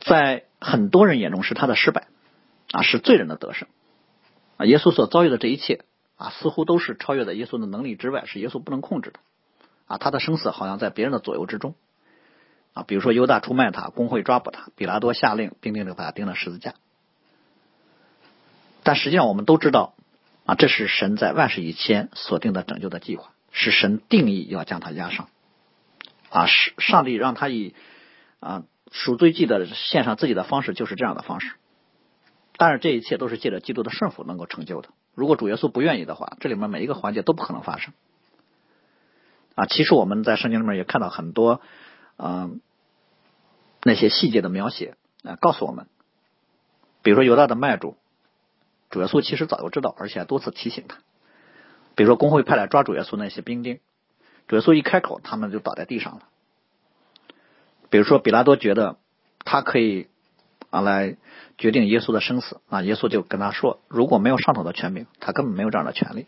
[0.00, 0.44] 在。
[0.64, 2.06] 很多人眼中是他的失败
[2.70, 3.66] 啊，是罪人的得胜
[4.58, 4.64] 啊。
[4.64, 9.18] 耶稣所遭遇的这一切啊，似乎都是超越在耶稣的能力之外，是耶稣不能控制的
[9.88, 9.98] 啊。
[9.98, 11.74] 他的生死好像在别人的左右之中
[12.74, 12.84] 啊。
[12.86, 16.74] 比如说犹大出卖他，工会抓捕他，比拉多下令钉钉的把他钉了十字架。
[18.82, 19.94] 但实际上我们都知道
[20.44, 25.28] 啊，这是神在万事以前所定的拯救的计划，是神定义要将他压上
[26.30, 26.46] 啊。
[26.46, 27.74] 是上帝让他以
[28.40, 28.64] 啊。
[28.94, 31.54] 赎罪祭的献上自己的方式就是这样的方式，
[32.58, 34.90] 当然这一切都是借着基督的顺服能够成就的。
[35.14, 37.94] 如果主耶稣不愿意的话，这里面每一个环节都不可能发生。
[39.54, 41.62] 啊，其实我们在圣经里面也看到很多，
[42.18, 42.60] 嗯，
[43.82, 45.86] 那些细节的描写啊，告诉我们，
[47.02, 47.96] 比如说犹大的卖主，
[48.92, 50.98] 主耶稣其实早就知道，而且还多次提醒他。
[51.96, 53.80] 比如说工会派来抓主耶稣那些兵丁，
[54.46, 56.28] 主耶稣一开口，他们就倒在地上了。
[57.90, 58.98] 比如说，比拉多觉得
[59.44, 60.08] 他可以
[60.70, 61.16] 啊来
[61.58, 66.26] 决定耶稣的生死啊，耶稣就跟他说，如果没有上头的权柄，他根本没有这样的权利。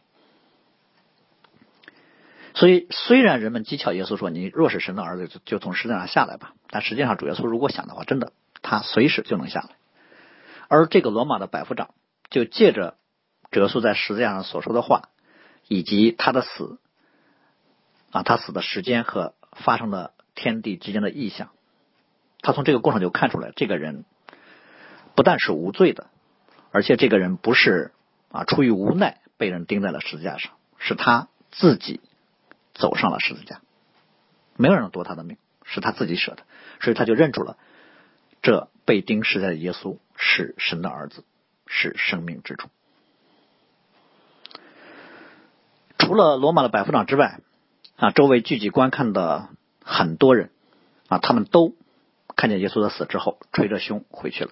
[2.55, 9.70] 所以，虽然人们讥诮耶稣说你若是神的儿子，就就从十字上下来吧，但实际上主耶稣如果想的话，真的他随时就能下来。
[10.68, 11.90] 而这个罗马的百夫长
[12.35, 12.97] 就借着
[13.51, 15.11] 主耶稣在十字架上所说的话，
[15.68, 16.79] 以及他的死
[18.11, 20.12] 啊，他死的时间和发生的。
[20.37, 21.51] 天地之间的意象，
[22.40, 24.05] 他从这个过程就看出来，这个人
[25.14, 26.09] 不但是无罪的，
[26.73, 27.92] 而且这个人不是
[28.33, 32.01] 啊出于无奈被人钉在了十字架上，是他自己
[32.75, 33.61] 走上了十字架，
[34.57, 36.42] 没有人夺他的命，是他自己舍的，
[36.81, 37.57] 所以他就认出了
[38.42, 41.23] 这被钉十字架的耶稣是神的儿子，
[41.66, 42.68] 是生命之主。
[45.98, 47.40] 除了罗马的百夫长之外，
[47.96, 49.48] 啊，周围聚集观看的。
[49.87, 50.48] 很多人
[51.09, 51.74] 啊，他们都
[52.37, 54.50] 看见耶稣的死之后，捶着胸回去了。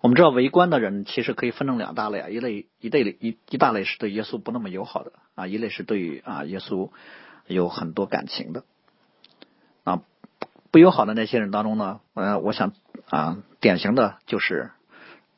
[0.00, 6.92] 我们知道围观的人其实可以分成两大类啊，一类一类一一大类是对耶稣不那么友好的啊，一类是对啊耶稣
[7.48, 8.62] 有很多感情的
[9.82, 10.02] 啊。
[10.70, 12.72] 不友好的那些人当中呢，呃，我想
[13.08, 14.70] 啊，典型的就是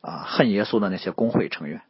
[0.03, 1.81] 啊恨耶稣的那些工会成员。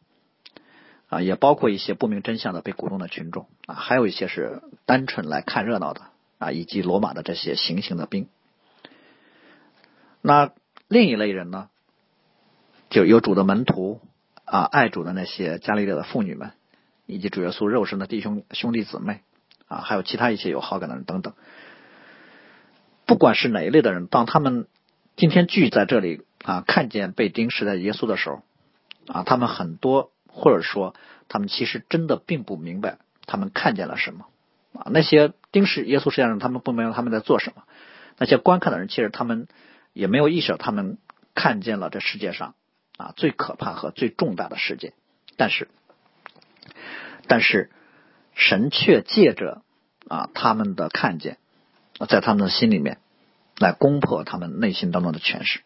[1.09, 6.03] 啊，也包括一些不明真相的被鼓动的群众啊，还有一些是单纯来看热闹的。
[6.39, 8.27] 啊，以及罗马的这些行刑的兵。
[10.21, 10.51] 那
[10.89, 11.69] 另一类人呢，
[12.89, 14.01] 就有主的门徒
[14.43, 16.51] 啊，爱主的那些加利略的妇女们，
[17.05, 19.21] 以及主耶稣肉身的弟兄兄弟姊妹
[19.67, 21.33] 啊，还有其他一些有好感的人等等。
[23.05, 24.67] 不管是哪一类的人，当他们
[25.15, 28.43] 今天聚在这里啊，看见被钉死在耶稣的时候
[29.07, 30.95] 啊，他们很多或者说
[31.27, 34.27] 他们其实真的并不明白他们看见了什么
[34.73, 34.87] 啊。
[34.91, 37.63] 那些钉死耶稣实际上他们不明白他们在做什么。
[38.17, 39.47] 那些观看的人其实他们
[39.93, 40.97] 也没有意识到他们
[41.33, 42.55] 看见了这世界上
[42.97, 44.93] 啊最可怕和最重大的事件。
[45.37, 45.67] 但是，
[47.27, 47.71] 但是
[48.35, 49.63] 神却借着
[50.07, 51.37] 啊他们的看见。
[52.09, 52.97] 在他们的心里面，
[53.59, 55.61] 来攻破他们内心当中的权势，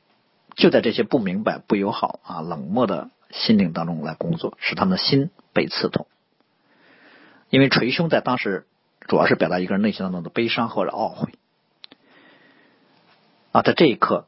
[0.57, 6.07] 就在这些不明白、不友好啊、冷漠的心灵当中来工作，使他们的心被刺痛。
[7.49, 8.65] 因为捶胸在当时
[9.07, 11.31] 主要是表达一个人内心当中的悲伤或者懊悔
[13.51, 14.27] 啊，在这一刻，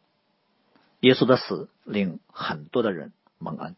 [1.00, 3.76] 耶稣的死令很多的人蒙恩。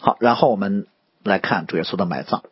[0.00, 0.88] 好，然后我们
[1.22, 2.42] 来看主耶稣的埋葬。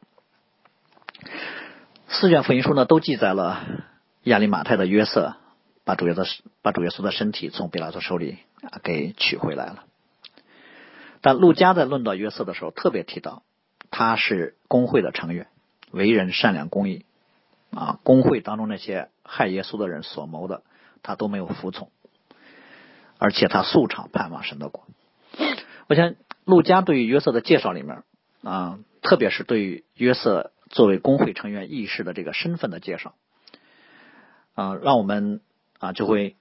[2.09, 3.61] 四卷福音书呢，都记载了
[4.23, 5.35] 亚利马泰的约瑟
[5.85, 9.85] 把主耶稣把主耶稣的身体从比拉多手里啊给取回来了。
[11.21, 13.43] 但路加在论到约瑟的时候，特别提到
[13.91, 15.47] 他是工会的成员，
[15.91, 17.05] 为人善良公义
[17.71, 20.63] 啊，工会当中那些害耶稣的人所谋的，
[21.03, 21.91] 他都没有服从，
[23.19, 24.87] 而且他素常盼望神的国。
[25.89, 26.15] 我想
[26.45, 28.03] 路加对于约瑟的介绍里面
[28.43, 30.53] 啊，特别是对于约瑟。
[30.71, 33.13] 作为工会成员意识的这个身份的介绍，
[34.55, 35.43] 啊，让我们
[35.83, 36.37] 啊就会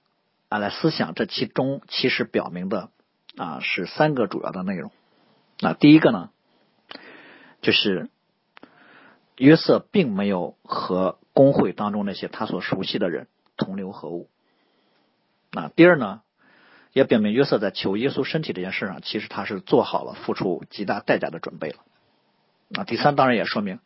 [0.48, 2.90] 啊来思想这其中其实表明的
[3.36, 4.92] 啊是三个主要的内容。
[5.58, 6.30] 那第一个呢，
[7.60, 8.08] 就是
[9.36, 13.26] 约瑟并没有和工会当中那些他所熟悉的人
[13.56, 14.30] 同流合污。
[15.50, 16.22] 那第二呢，
[16.92, 21.78] 也表明约瑟在求耶稣身体这件事上，其实他是做好了付出极大代价的准备了。
[22.68, 23.80] 那第三当然也说明。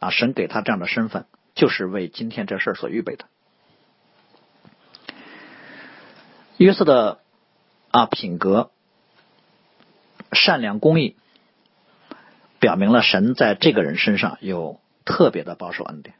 [0.00, 1.24] 啊，神给他这样的身份，
[1.54, 3.26] 就是为今天这事儿所预备的。
[6.58, 7.18] 约瑟的
[7.90, 8.70] 啊品格
[10.32, 11.14] 善良公义，
[12.58, 16.16] 表明了神在这个人身上有特别的保守恩典。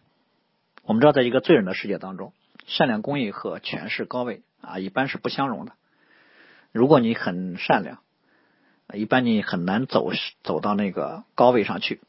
[0.84, 2.34] 我们知道，在一个罪人的世界当中，
[2.66, 5.72] 善良公义和权势高位啊，一般是不相容的。
[6.70, 8.00] 如果你很善良，
[8.92, 10.12] 一般你很难走
[10.44, 12.02] 走到那个高位上去。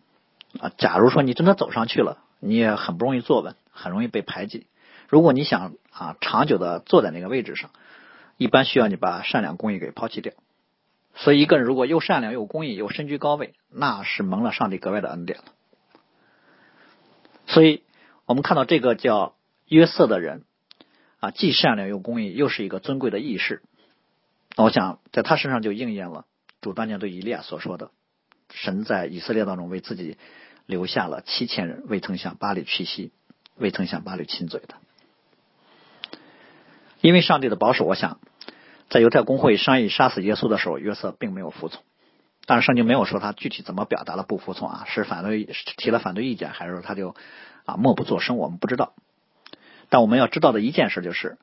[0.59, 4.67] 啊，假如说你真的走上去了，你也很不容易坐稳，很容易被排挤。
[5.07, 7.69] 如果你想啊长久的坐在那个位置上，
[8.37, 10.33] 一般需要你把善良公益给抛弃掉。
[11.15, 15.45] 所以，一个人如果又善良又公益又身居高位，那是蒙了上帝格外的恩典了。
[17.47, 17.83] 所以
[18.25, 20.43] 我们看到这个叫约瑟的人
[21.19, 23.63] 啊，既善良又公益，又是一个尊贵的义士。
[24.55, 26.25] 我想在他身上就应验了
[26.61, 27.91] 主当年对以利亚所说的。
[28.49, 30.17] 神在以色列当中为自己
[30.65, 33.11] 留下了七千人，未曾向巴里屈膝，
[33.55, 34.75] 未曾向巴里亲嘴的。
[37.01, 38.19] 因为上帝的保守，我想
[38.89, 41.83] 在犹太公会商议杀死耶稣的时候，约瑟并没有服从。
[42.45, 47.15] 但是圣经没有说他具体怎么表达了不服从啊，是反对提了反对意见，还是说他就
[47.65, 48.37] 啊默不作声？
[48.37, 48.93] 我们不知道。
[49.89, 51.37] 但我们要知道的一件事就是，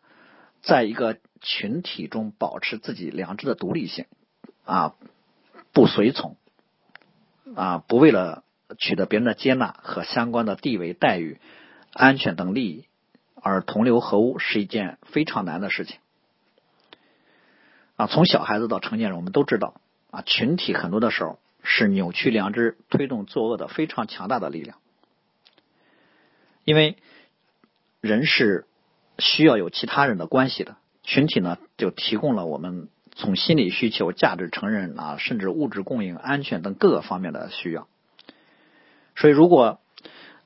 [0.62, 4.06] 在一个群体中保持自己良知的独立性
[4.64, 4.94] 啊，
[5.72, 6.36] 不随从。
[7.54, 8.42] 啊，不为了
[8.78, 11.38] 取得别人的接纳和相关的地位待遇、
[11.92, 12.86] 安全等利益
[13.34, 15.98] 而同流合污，是一件非常难的事情。
[17.96, 19.80] 啊，从小孩子到成年人，我们都知道，
[20.10, 24.78] 啊，群体很多的时候是扭曲良知、推动作恶的非常强大的力量。
[26.64, 26.96] 因为
[28.00, 28.66] 人是
[29.18, 32.88] 需要有其他人的关系的，群体呢就提供了我们。
[33.16, 37.86] 从心理需求、价值承认啊，甚至物质供应、安全等各个方面的需要。
[39.14, 39.78] 所以，如果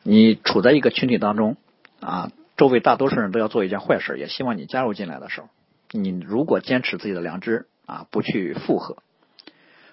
[0.02, 1.56] 你处在一个群体当中
[2.00, 5.48] 啊，周围大多数人都要做一件坏事，也希望你加入进来的时候，
[5.90, 9.02] 你如果坚持自己的良知啊，不去附和，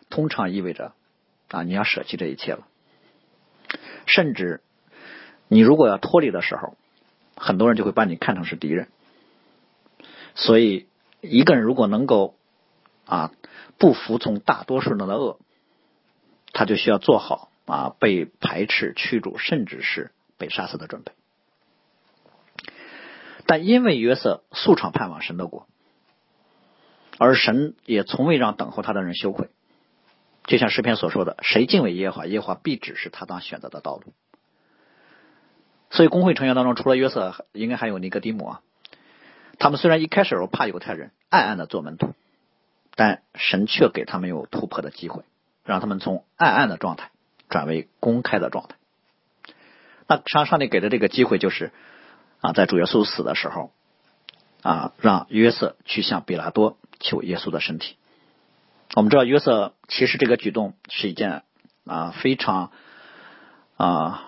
[0.09, 0.93] 通常意味着
[1.49, 2.67] 啊，你要舍弃这一切了。
[4.05, 4.61] 甚至
[5.47, 6.75] 你如果要脱离的时候，
[7.35, 8.89] 很多人就会把你看成是敌人。
[10.35, 10.87] 所以，
[11.21, 12.35] 一个人如果能够
[13.05, 13.31] 啊，
[13.77, 15.39] 不服从大多数人的恶，
[16.51, 21.13] 他就需要做好啊被排斥、驱逐，甚至是被杀死的准备。
[23.45, 25.67] 但因为约瑟素常盼望神的国，
[27.17, 29.49] 而神也从未让等候他的人羞愧。
[30.45, 34.13] 就像诗篇所说的：“谁敬畏耶和华，耶和华必指示他当选择的道路。”
[35.89, 38.61] 所以，工会成员当中，除了约瑟，应该还有尼哥底母啊。
[39.57, 42.13] 他们虽然一开始时候怕犹太人暗暗的做门徒，
[42.95, 45.23] 但神却给他们有突破的机会，
[45.63, 47.11] 让他们从暗暗的状态
[47.49, 48.75] 转为公开的状态。
[50.07, 51.71] 那上上帝给的这个机会就是
[52.41, 53.71] 啊，在主耶稣死的时候
[54.61, 57.95] 啊，让约瑟去向比拉多求耶稣的身体。
[58.95, 61.43] 我们知道约瑟其实这个举动是一件
[61.85, 62.71] 啊非常
[63.77, 64.25] 啊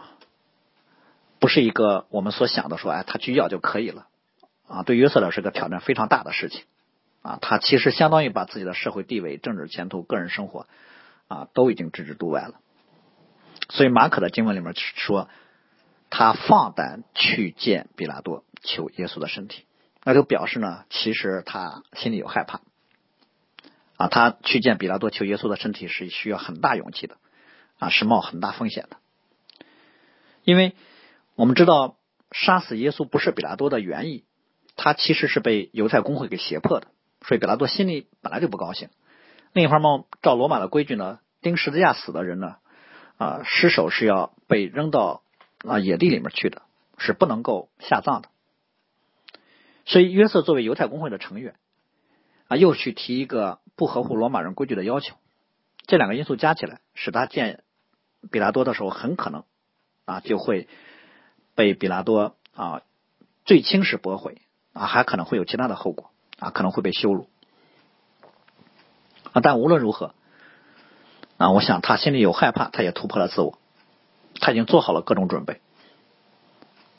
[1.40, 4.08] 不是一个我们所想的说哎他去要就可以了
[4.68, 6.64] 啊对约瑟来说是个挑战非常大的事情
[7.22, 10.68] 啊他其实相当于把自己的社会地位、政治前途、个人生活
[11.28, 12.54] 啊都已经置之度外了。
[13.70, 15.28] 所以马可的经文里面说。
[16.10, 19.66] 他放胆去见比拉多求耶稣的身体，
[20.06, 22.62] 那就表示呢，其实他心里有害怕
[23.98, 24.08] 啊。
[24.08, 27.18] 他去见比拉多求耶稣的身体是需要很大勇气的
[27.78, 28.98] 啊，是冒很大风险的。
[30.44, 30.76] 因为
[31.36, 31.98] 我们知道
[32.32, 34.24] 杀死耶稣不是比拉多的原意，
[34.76, 36.88] 他其实是被犹太公会给胁迫的，
[37.22, 38.90] 所以比拉多心里本来就不高兴。
[39.52, 42.56] 另一方面，照罗马的规矩呢，钉十字架死的人呢，
[43.18, 45.22] 啊，尸首是要被扔到。
[45.68, 46.62] 啊，野地里面去的，
[47.00, 48.30] 是不能够下葬的。
[49.86, 51.56] 所以约瑟作为犹太公会的成员，
[52.48, 55.16] 啊，又去提一个不合乎罗马人规矩的要求，
[55.86, 57.64] 这两个因素加起来，使他见
[58.32, 59.44] 比拉多的时候，很可能
[60.06, 60.68] 啊就会
[61.56, 62.82] 被比拉多啊
[63.46, 64.42] 最轻是驳回
[64.74, 67.30] 啊，还可能会有其他的后果啊，可能会被羞辱
[69.34, 69.42] 啊。
[69.42, 70.14] 但无论如何
[71.38, 73.58] 啊，我想他心里有害怕，他也突破了自我。
[74.40, 75.62] 他已经做好了各种准备，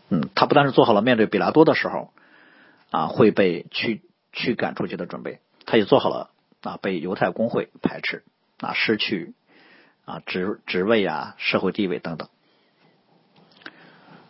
[0.08, 2.12] 嗯，他不但是做好了面对比拉多的时候
[2.90, 4.02] 啊会被驱
[4.32, 6.30] 驱赶出去的准备，他也做好了
[6.62, 8.24] 啊被犹太公会排斥
[8.60, 9.34] 啊失去
[10.04, 12.28] 啊职职位啊社会地位等等，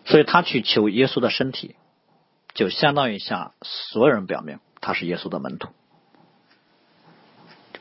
[0.04, 1.76] 所以他去求耶稣的身体，
[2.54, 5.68] 就相当于向所有人表明他是耶稣的门徒。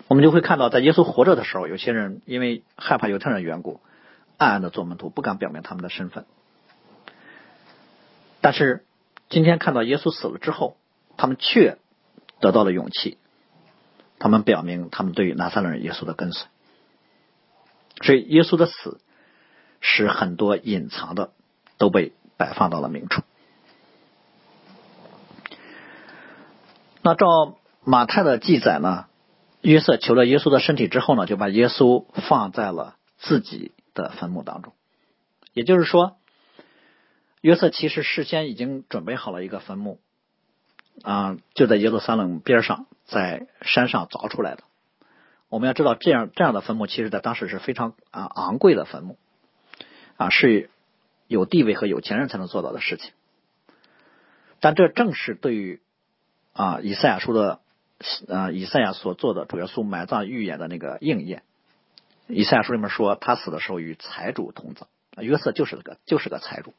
[0.07, 3.81] 我们就会看到，在耶稣活着的时候，有些人因为害怕犹太人缘故。
[4.39, 6.27] 暗暗的做门徒，不敢表明他们的身份。
[8.39, 8.85] 但是
[9.29, 10.77] 今天看到耶稣死了之后，
[11.17, 11.79] 他们却
[12.39, 13.17] 得到了勇气。
[14.19, 16.47] 他们表明他们对于拿撒勒人耶稣的跟随。
[18.01, 18.99] 所以耶稣的死
[19.81, 21.31] 使很多隐藏的
[21.77, 23.21] 都被摆放到了明处。
[27.01, 29.05] 那照马太的记载呢，
[29.61, 33.71] 约瑟求了耶稣的身体之后呢，就把耶稣放在了自己。
[33.97, 34.73] 的坟墓当中，
[35.53, 36.17] 也就是说，
[37.41, 39.99] 约瑟其实事先已经准备好了一个坟墓，
[41.03, 44.63] 啊，就在耶路撒冷边上，在山上凿出来的。
[45.49, 49.17] 我们要知道，这样这样的坟墓，其实在当时是非常啊昂贵的坟墓，
[50.17, 50.69] 啊，是
[51.27, 53.11] 有地位和有钱人才能做到的事情。
[54.59, 55.81] 但这正是对于
[56.51, 57.59] 啊以赛亚书的
[58.27, 61.43] 啊以赛亚所做的主耶稣埋葬预言的那个应验。
[62.27, 64.89] 以赛亚书里面说，他死的时候与财主同葬，
[65.23, 66.73] 约瑟就是个就是个财主。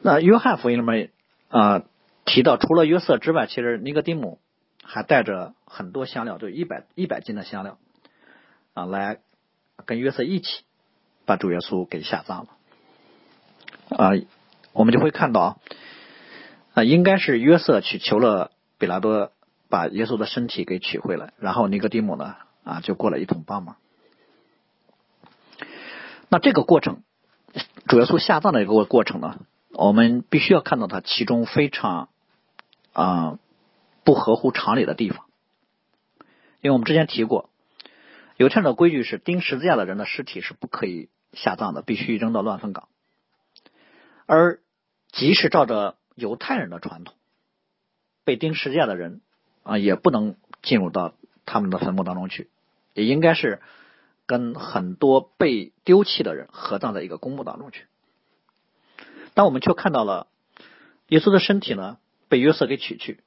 [0.00, 1.10] 那约翰福音里面
[1.50, 1.82] 啊
[2.24, 4.40] 提到，除了约瑟之外，其实尼格丁姆
[4.82, 7.76] 还带着很多香料，就一百一百斤的香料
[8.72, 9.18] 啊，来
[9.84, 10.64] 跟约瑟一起
[11.26, 12.48] 把主耶稣给下葬了。
[13.96, 14.10] 啊，
[14.72, 15.60] 我们就会看到
[16.72, 19.32] 啊，应该是约瑟去求了比拉多，
[19.68, 22.36] 把耶稣的身体给取回来，然后尼格丁姆呢。
[22.62, 23.76] 啊，就过来一同帮忙。
[26.28, 27.02] 那这个过程，
[27.86, 29.38] 主耶稣下葬的一个过程呢，
[29.86, 32.10] 我们必须要看到它其中非常
[32.92, 33.38] 啊
[34.04, 35.24] 不合乎常理的地方。
[36.60, 37.48] 因为我们之前提过，
[38.36, 42.88] 犹太人的规矩是钉十字架的人的尸体是不可以下葬的，必须扔到乱坟岗。
[44.26, 44.60] 而
[45.12, 47.14] 即使照着犹太人的传统，
[48.24, 49.22] 被钉十字架的人
[49.62, 51.14] 啊，也不能进入到。
[51.46, 52.48] 他们的坟墓当中去，
[52.94, 53.60] 也应该是
[54.24, 57.86] 跟很多被丢弃的人合葬在一个公墓当中去。
[59.34, 60.26] 但我们却看到了
[61.08, 63.20] 耶稣的身体呢被约瑟给取去，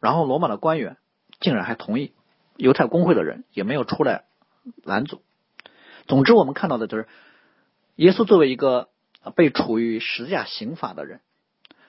[0.00, 0.96] 然后罗马的官员
[1.40, 2.12] 竟然还同意，
[2.56, 4.24] 犹太公会的人也没有出来
[4.82, 5.22] 拦阻。
[6.06, 7.08] 总之，我们看到的就是
[7.96, 8.88] 耶稣作为一个
[9.34, 11.20] 被处于十字架刑罚的人，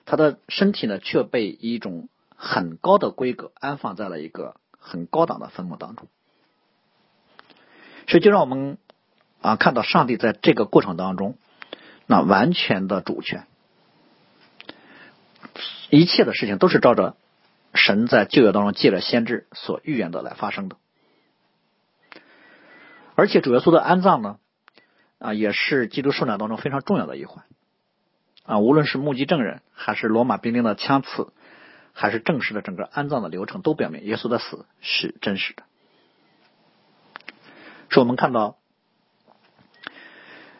[0.04, 4.56] 他的身体呢却被一种很高的规格安放在了一个。
[4.84, 6.08] 很高档的坟墓当中，
[8.08, 8.78] 所以就让我们
[9.40, 11.38] 啊看到上帝在这个过程当中，
[12.06, 13.46] 那完全的主权，
[15.90, 17.16] 一切的事情都是照着
[17.74, 20.76] 神在旧约当中借着先知所预言的来发生的。
[23.14, 24.38] 而且主耶稣的安葬呢，
[25.18, 27.44] 啊也是基督受难当中非常重要的一环
[28.44, 31.32] 啊，无论是目击证人还是罗马兵丁的枪刺
[31.92, 35.62] 还是正式的整个安葬的流程，都表明耶稣的死是真实的。
[37.90, 38.56] 是我们看到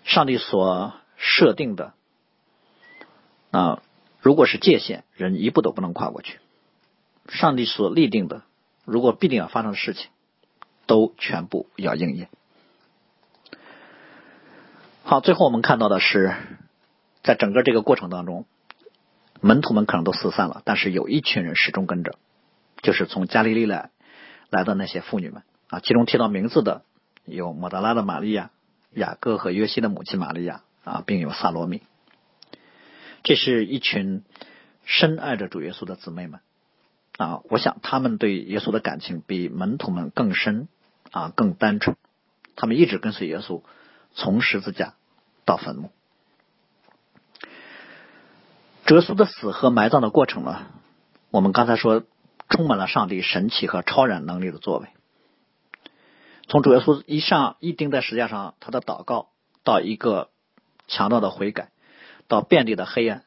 [0.05, 0.93] 上帝所
[1.25, 1.95] 设定的
[3.53, 3.81] 啊，
[4.20, 6.39] 如果是界限，人一步都不能跨过去；
[7.29, 8.43] 上帝所立定的，
[8.85, 10.11] 如果必定要发生的事情，
[10.87, 12.29] 都全部要应验。
[15.05, 16.35] 好，最后我们看到的是，
[17.23, 18.45] 在整个这个过程当中，
[19.41, 22.18] 门徒们可能都四散了，但是有一群人始终跟着，
[22.83, 23.91] 就是从加利利来
[24.51, 26.83] 来的那些妇女们啊，其中提到名字的。
[27.25, 28.51] 有莫达拉的玛利亚、
[28.91, 31.83] 雅各和约西的母亲玛利亚啊，并有萨罗米。
[33.22, 34.24] 这是一群
[34.85, 36.41] 深爱着主耶稣的姊妹们
[37.16, 37.41] 啊。
[37.51, 40.68] 我想他们对耶稣的感情比门徒们更深
[41.11, 41.97] 啊，更单纯。
[42.57, 43.62] 他们一直跟随耶稣，
[44.14, 44.95] 从十字架
[45.45, 45.91] 到坟墓。
[48.89, 50.66] 耶稣的死和埋葬的过程呢？
[51.30, 52.03] 我们刚才说，
[52.51, 54.89] 充满了上帝神奇和超然能力的作为。
[56.47, 59.28] 从主耶稣一上一钉在石架上，他的祷告
[59.64, 60.28] 到一个
[60.89, 61.70] 强盗的悔改，
[62.28, 63.24] 到遍地的黑暗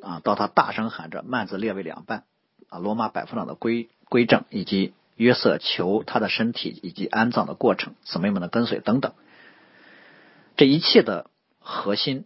[0.00, 2.24] 啊，到他大声喊着幔子裂为两半
[2.68, 9.12] 啊，罗马百夫长的归归正，以及约瑟求他的身体以及安葬的过程，姊妹们的跟随等等，
[10.56, 11.30] 这一切的
[11.60, 12.24] 核心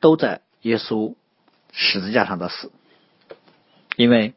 [0.00, 1.14] 都在耶稣
[1.72, 2.70] 十字架上的死，
[3.96, 4.34] 因为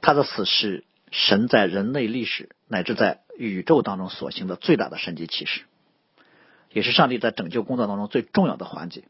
[0.00, 5.62] 他的死是神在人类历史乃至在宇宙当中所行的最大的神迹启示，
[6.76, 9.04] 也是上帝在拯救工作当中最重要的环节。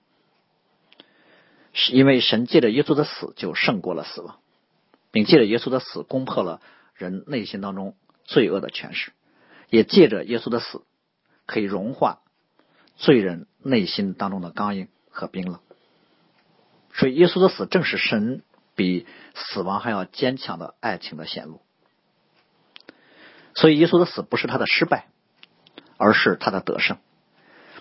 [1.73, 4.39] 是因为神借着耶稣的死就胜过了死亡，
[5.11, 6.61] 并借着耶稣的死攻破了
[6.95, 9.11] 人内心当中罪恶的权势，
[9.69, 10.83] 也借着耶稣的死
[11.45, 12.21] 可以融化
[12.95, 15.59] 罪人内心当中的刚硬和冰冷。
[16.95, 18.45] 所以，耶稣的死正是神
[18.77, 21.61] 比死亡还要坚强的爱情的显露。
[23.57, 25.09] 所以，耶稣的死不是他的失败，
[25.97, 26.99] 而是他的得胜；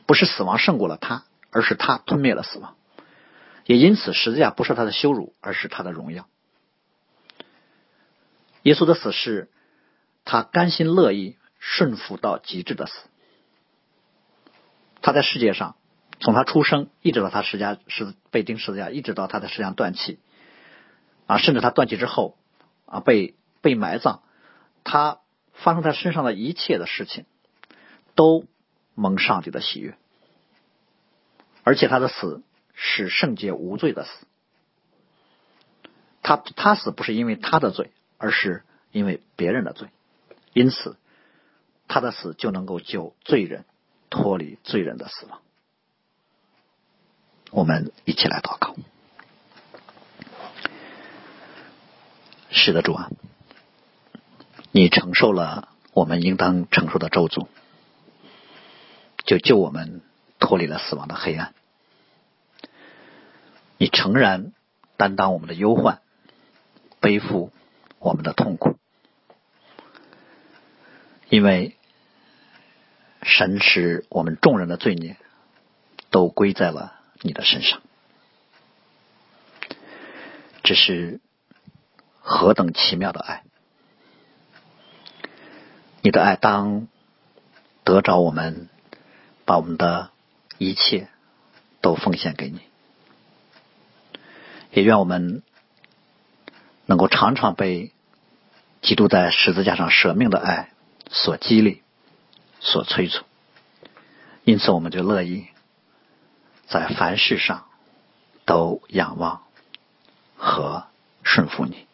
[0.06, 2.76] 不是死亡胜过了他，而是他吞灭了死亡。
[3.66, 6.28] 也因此，十字架不是他的羞辱，而是他的荣耀。
[8.64, 9.50] 耶稣的死是
[10.24, 12.94] 他甘心乐意、顺服到极致的死。
[15.02, 15.76] 他在世界上，
[16.20, 20.20] 从他出生一直到他十架是被钉十字架，一直到他的十架断气
[21.28, 22.38] 啊，甚至他断气之后
[22.86, 24.20] 啊被被埋葬，
[24.84, 25.20] 他。
[25.58, 27.26] 发生在身上的一切的事情，
[28.14, 28.46] 都
[28.96, 29.96] 蒙上帝的喜悦，
[31.64, 32.42] 而且他的死
[32.74, 34.26] 是圣洁无罪的死。
[36.24, 39.90] 他他死不是因为他的罪，而是因为别人的罪，
[40.54, 40.98] 因此
[41.88, 43.66] 他的死就能够救罪人
[44.10, 45.42] 脱离罪人的死亡。
[47.52, 48.76] 我们一起来祷告，
[52.50, 53.12] 是的，主啊。
[54.72, 57.48] 你承受了我们应当承受的咒诅，
[59.26, 60.02] 就救我们
[60.40, 61.54] 脱离了死亡的黑暗。
[63.78, 64.54] 你诚然
[64.98, 66.02] 担当我们的忧患，
[67.00, 67.52] 背负
[68.00, 68.78] 我们的痛苦，
[71.30, 71.76] 因为
[73.22, 75.18] 神使我们众人的罪孽
[76.10, 77.82] 都归在了你的身上。
[80.64, 81.20] 这是
[82.20, 83.44] 何等奇妙的爱！
[86.02, 86.88] 你的爱当
[87.84, 88.70] 得着我们，
[89.46, 90.10] 把我们的
[90.58, 91.08] 一切
[91.82, 92.60] 都奉献给你，
[94.72, 95.44] 也愿我们
[96.86, 97.92] 能够常常被
[98.82, 100.72] 基督在十字架上舍命的爱
[101.10, 101.84] 所激励、
[102.60, 103.24] 所催促，
[104.44, 105.48] 因此我们就乐意
[106.68, 107.66] 在凡事上
[108.46, 109.44] 都仰望
[110.36, 110.88] 和
[111.24, 111.86] 顺服你。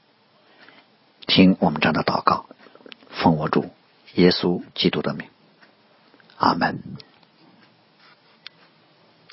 [1.28, 2.46] 听我们这样的祷告，
[3.10, 3.70] 奉我主。
[4.16, 5.30] 耶稣基督的名，
[6.38, 6.84] 阿门。